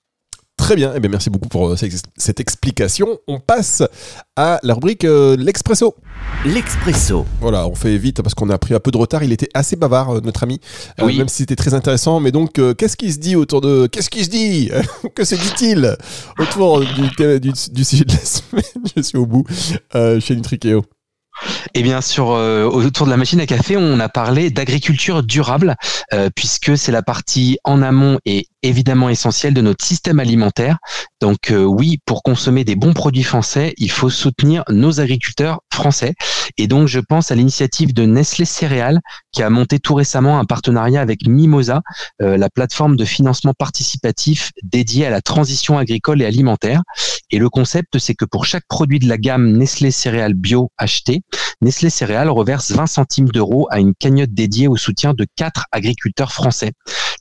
Très 0.59 0.75
bien, 0.75 0.91
eh 0.93 0.99
bien, 0.99 1.09
merci 1.09 1.29
beaucoup 1.29 1.47
pour 1.47 1.69
euh, 1.69 1.75
cette 2.17 2.39
explication. 2.41 3.17
On 3.27 3.39
passe 3.39 3.81
à 4.35 4.59
la 4.61 4.73
rubrique 4.73 5.05
euh, 5.05 5.37
L'Expresso. 5.37 5.95
L'Expresso. 6.45 7.25
Voilà, 7.39 7.65
on 7.65 7.75
fait 7.75 7.97
vite 7.97 8.21
parce 8.21 8.35
qu'on 8.35 8.49
a 8.49 8.57
pris 8.57 8.73
un 8.73 8.79
peu 8.81 8.91
de 8.91 8.97
retard. 8.97 9.23
Il 9.23 9.31
était 9.31 9.47
assez 9.53 9.77
bavard, 9.77 10.17
euh, 10.17 10.21
notre 10.21 10.43
ami, 10.43 10.59
euh, 10.99 11.05
même 11.17 11.29
si 11.29 11.37
c'était 11.37 11.55
très 11.55 11.73
intéressant. 11.73 12.19
Mais 12.19 12.31
donc, 12.33 12.59
euh, 12.59 12.73
qu'est-ce 12.73 12.97
qui 12.97 13.11
se 13.13 13.19
dit 13.19 13.37
autour 13.37 13.61
de. 13.61 13.87
Qu'est-ce 13.87 14.09
qui 14.09 14.23
se 14.25 14.29
dit? 14.29 14.69
Que 15.15 15.23
se 15.23 15.35
dit-il 15.35 15.95
autour 16.37 16.81
du, 16.81 17.09
thème- 17.17 17.39
du, 17.39 17.51
du 17.71 17.83
sujet 17.85 18.03
de 18.03 18.11
la 18.11 18.17
semaine? 18.25 18.83
Je 18.97 19.01
suis 19.01 19.17
au 19.17 19.25
bout 19.25 19.45
chez 19.93 20.35
Nutrikeo. 20.35 20.83
Eh 21.74 21.84
bien, 21.84 22.01
sur 22.01 22.31
euh, 22.31 22.65
autour 22.65 23.05
de 23.05 23.12
la 23.12 23.17
machine 23.17 23.39
à 23.39 23.46
café, 23.46 23.77
on 23.77 24.00
a 24.00 24.10
parlé 24.10 24.50
d'agriculture 24.50 25.24
durable, 25.24 25.75
euh, 26.13 26.29
puisque 26.36 26.77
c'est 26.77 26.91
la 26.91 27.01
partie 27.01 27.58
en 27.63 27.81
amont 27.81 28.19
et 28.25 28.48
évidemment 28.62 29.10
essentielle 29.10 29.53
de 29.53 29.61
notre 29.61 29.85
système 29.85 30.20
alimentaire. 30.20 30.77
Donc 31.22 31.51
euh, 31.51 31.63
oui, 31.63 32.00
pour 32.05 32.24
consommer 32.24 32.63
des 32.63 32.75
bons 32.75 32.94
produits 32.94 33.24
français, 33.24 33.74
il 33.77 33.92
faut 33.92 34.09
soutenir 34.09 34.63
nos 34.70 35.00
agriculteurs 35.00 35.61
français. 35.72 36.13
Et 36.57 36.68
donc 36.68 36.87
je 36.87 37.00
pense 37.00 37.31
à 37.31 37.35
l'initiative 37.35 37.94
de 37.94 38.05
Nestlé 38.05 38.46
Céréales, 38.46 39.00
qui 39.31 39.44
a 39.44 39.50
monté 39.50 39.79
tout 39.79 39.94
récemment 39.94 40.40
un 40.40 40.46
partenariat 40.46 41.01
avec 41.01 41.25
Mimosa, 41.25 41.81
la 42.20 42.50
plateforme 42.50 42.96
de 42.98 43.05
financement 43.05 43.53
participatif 43.57 44.51
dédiée 44.63 45.05
à 45.05 45.09
la 45.09 45.22
transition 45.22 45.77
agricole 45.77 46.22
et 46.22 46.25
alimentaire. 46.25 46.81
Et 47.31 47.37
le 47.37 47.50
concept, 47.50 48.00
c'est 48.00 48.15
que 48.15 48.25
pour 48.25 48.46
chaque 48.46 48.65
produit 48.68 49.00
de 49.00 49.07
la 49.07 49.18
gamme 49.18 49.57
Nestlé 49.57 49.92
Céréales 49.92 50.33
Bio 50.33 50.72
acheté, 50.77 51.22
Nestlé 51.61 51.89
Céréales 51.89 52.29
reverse 52.29 52.72
20 52.72 52.87
centimes 52.87 53.29
d'euros 53.29 53.68
à 53.70 53.79
une 53.79 53.94
cagnotte 53.94 54.33
dédiée 54.33 54.68
au 54.68 54.77
soutien 54.77 55.13
de 55.13 55.25
quatre 55.35 55.65
agriculteurs 55.72 56.31
français. 56.31 56.72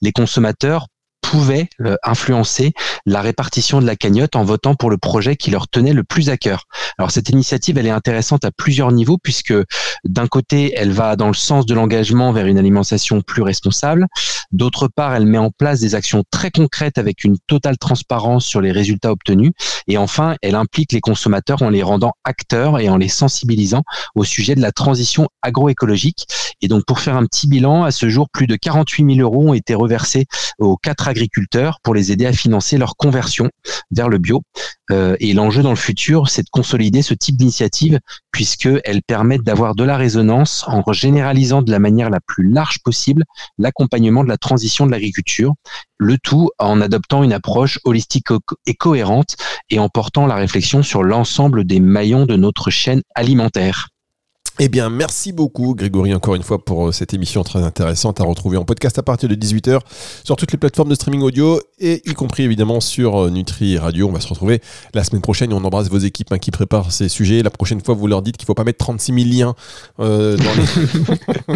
Les 0.01 0.13
consommateurs 0.13 0.87
pouvaient 1.29 1.69
euh, 1.83 1.95
influencer 2.05 2.73
la 3.05 3.21
répartition 3.21 3.83
de 3.83 3.87
la 3.87 3.97
cagnotte 3.97 4.35
en 4.35 4.45
votant 4.45 4.75
pour 4.75 4.89
le 4.89 4.97
projet 4.97 5.37
qui 5.37 5.51
leur 5.51 5.69
tenait 5.69 5.93
le 5.93 6.03
plus 6.03 6.31
à 6.31 6.39
cœur. 6.39 6.65
Alors 6.97 7.11
cette 7.11 7.29
initiative, 7.29 7.77
elle 7.77 7.87
est 7.87 7.91
intéressante 7.91 8.47
à 8.47 8.51
plusieurs 8.51 8.93
niveaux 8.93 9.19
puisque 9.23 9.53
d'un 10.05 10.27
côté, 10.27 10.73
elle 10.75 10.91
va 10.91 11.17
dans 11.17 11.27
le 11.27 11.35
sens 11.35 11.67
de 11.67 11.75
l'engagement 11.75 12.33
vers 12.33 12.47
une 12.47 12.57
alimentation 12.57 13.21
plus 13.21 13.43
responsable. 13.43 14.07
D'autre 14.53 14.89
part, 14.89 15.15
elle 15.15 15.27
met 15.27 15.37
en 15.37 15.51
place 15.51 15.81
des 15.81 15.95
actions 15.95 16.25
très 16.31 16.51
concrètes 16.51 16.97
avec 16.97 17.25
une 17.25 17.37
totale 17.47 17.77
transparence 17.77 18.47
sur 18.47 18.63
les 18.63 18.73
résultats 18.73 19.13
obtenus. 19.13 19.53
Et 19.87 19.99
enfin, 19.99 20.37
elle 20.41 20.55
implique 20.55 20.93
les 20.93 21.03
consommateurs 21.03 21.61
en 21.61 21.69
les 21.69 21.83
rendant 21.83 22.13
acteurs 22.25 22.79
et 22.79 22.89
en 22.89 22.97
les 22.97 23.09
sensibilisant 23.09 23.83
au 24.15 24.25
sujet 24.25 24.55
de 24.55 24.63
la 24.63 24.73
transition 24.73 25.29
agroécologique. 25.43 26.27
Et 26.63 26.69
donc, 26.69 26.85
pour 26.87 27.01
faire 27.01 27.17
un 27.17 27.27
petit 27.27 27.49
bilan, 27.49 27.85
à 27.85 27.91
ce 27.91 28.09
jour, 28.09 28.29
plus 28.31 28.47
de 28.47 28.57
48 28.57 29.17
000 29.17 29.21
euros 29.21 29.51
ont 29.51 29.55
été 29.55 29.75
reversés 29.75 30.25
aux 30.59 30.77
quatre 30.77 31.09
agriculteurs 31.19 31.81
pour 31.83 31.95
les 31.95 32.13
aider 32.13 32.27
à 32.27 32.33
financer 32.33 32.79
leur 32.79 32.97
conversion 32.97 33.51
vers 33.91 34.09
le 34.09 34.19
bio. 34.19 34.43
Euh, 34.91 35.17
et 35.21 35.35
l'enjeu 35.35 35.63
dans 35.63 35.71
le 35.71 35.77
futur, 35.77 36.29
c'est 36.31 36.43
de 36.43 36.49
consolider 36.51 37.03
ce 37.03 37.13
type 37.13 37.37
d'initiative 37.37 37.99
puisqu'elles 38.31 39.03
permettent 39.07 39.43
d'avoir 39.43 39.75
de 39.75 39.85
la 39.85 39.97
résonance 39.97 40.65
en 40.67 40.83
généralisant 40.93 41.61
de 41.63 41.71
la 41.71 41.79
manière 41.79 42.09
la 42.09 42.21
plus 42.21 42.49
large 42.49 42.79
possible 42.83 43.25
l'accompagnement 43.59 44.23
de 44.25 44.29
la 44.29 44.39
transition 44.39 44.87
de 44.87 44.93
l'agriculture, 44.93 45.55
le 45.99 46.17
tout 46.19 46.51
en 46.59 46.81
adoptant 46.81 47.23
une 47.25 47.33
approche 47.33 47.79
holistique 47.85 48.29
et 48.67 48.75
cohérente 48.75 49.37
et 49.71 49.79
en 49.79 49.89
portant 49.89 50.27
la 50.27 50.37
réflexion 50.37 50.83
sur 50.83 51.03
l'ensemble 51.03 51.65
des 51.65 51.81
maillons 51.81 52.27
de 52.27 52.37
notre 52.37 52.71
chaîne 52.71 53.03
alimentaire. 53.15 53.89
Eh 54.61 54.69
bien, 54.69 54.91
merci 54.91 55.31
beaucoup, 55.33 55.77
Grégory, 55.77 56.13
encore 56.15 56.35
une 56.35 56.43
fois, 56.43 56.59
pour 56.65 56.89
euh, 56.89 56.93
cette 56.93 57.15
émission 57.15 57.45
très 57.45 57.63
intéressante 57.63 58.21
à 58.21 58.25
retrouver 58.25 58.57
en 58.57 58.65
podcast 58.65 58.99
à 58.99 59.05
partir 59.05 59.29
de 59.29 59.37
18h 59.37 59.79
sur 60.25 60.35
toutes 60.35 60.51
les 60.51 60.59
plateformes 60.59 60.89
de 60.89 60.97
streaming 60.97 61.23
audio 61.23 61.61
et 61.79 62.03
y 62.11 62.15
compris 62.15 62.43
évidemment 62.43 62.81
sur 62.81 63.23
euh, 63.27 63.31
Nutri 63.31 63.79
Radio. 63.79 64.09
On 64.09 64.13
va 64.13 64.19
se 64.19 64.27
retrouver 64.27 64.61
la 64.95 65.05
semaine 65.05 65.23
prochaine 65.23 65.53
et 65.53 65.55
on 65.55 65.63
embrasse 65.63 65.89
vos 65.89 65.99
équipes 65.99 66.33
hein, 66.33 66.39
qui 66.39 66.51
préparent 66.51 66.91
ces 66.91 67.09
sujets. 67.09 67.45
La 67.45 67.51
prochaine 67.51 67.81
fois, 67.81 67.95
vous 67.95 68.09
leur 68.09 68.21
dites 68.21 68.37
qu'il 68.37 68.47
ne 68.47 68.49
faut 68.49 68.55
pas 68.55 68.65
mettre 68.65 68.79
36 68.79 69.13
000 69.15 69.27
liens 69.33 69.55
euh, 70.01 70.37
dans 70.37 70.43
les. 70.43 71.55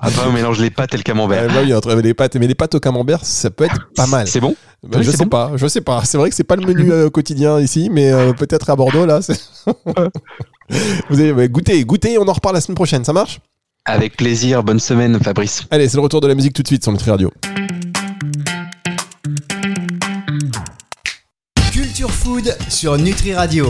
Après, 0.00 0.26
on 0.28 0.32
mélange 0.32 0.58
les 0.58 0.70
pâtes 0.70 0.92
et 0.94 0.96
le 0.96 1.04
camembert. 1.04 1.46
Bah 1.46 1.60
oui, 1.62 1.72
entre 1.72 1.94
les 1.94 2.14
pâtes, 2.14 2.34
mais 2.34 2.48
les 2.48 2.56
pâtes 2.56 2.74
au 2.74 2.80
camembert, 2.80 3.24
ça 3.24 3.50
peut 3.50 3.64
être 3.64 3.88
pas 3.94 4.08
mal. 4.08 4.26
C'est 4.26 4.40
bon 4.40 4.56
Bah, 4.82 4.98
Oui, 4.98 5.04
je 5.04 5.12
sais 5.12 5.18
bon. 5.18 5.28
pas, 5.30 5.52
je 5.54 5.68
sais 5.68 5.82
pas. 5.82 6.02
C'est 6.04 6.18
vrai 6.18 6.30
que 6.30 6.34
c'est 6.34 6.42
pas 6.42 6.56
le 6.56 6.66
menu 6.66 6.90
euh, 6.90 7.10
quotidien 7.10 7.60
ici, 7.60 7.90
mais 7.92 8.10
euh, 8.10 8.32
peut-être 8.32 8.70
à 8.70 8.74
Bordeaux 8.76 9.06
là. 9.06 9.20
Vous 11.10 11.20
allez 11.20 11.32
ouais, 11.32 11.48
goûter, 11.48 11.84
goûter. 11.84 12.18
On 12.18 12.28
en 12.28 12.32
reparle 12.32 12.54
la 12.54 12.60
semaine 12.60 12.76
prochaine. 12.76 13.04
Ça 13.04 13.12
marche? 13.12 13.40
Avec 13.84 14.16
plaisir. 14.16 14.62
Bonne 14.62 14.80
semaine, 14.80 15.18
Fabrice. 15.22 15.64
Allez, 15.70 15.88
c'est 15.88 15.96
le 15.96 16.02
retour 16.02 16.20
de 16.20 16.26
la 16.26 16.34
musique 16.34 16.54
tout 16.54 16.62
de 16.62 16.68
suite 16.68 16.82
sur 16.82 16.92
Nutri 16.92 17.10
Radio. 17.10 17.32
Culture 21.72 22.10
Food 22.10 22.56
sur 22.68 22.96
Nutri 22.98 23.34
Radio. 23.34 23.66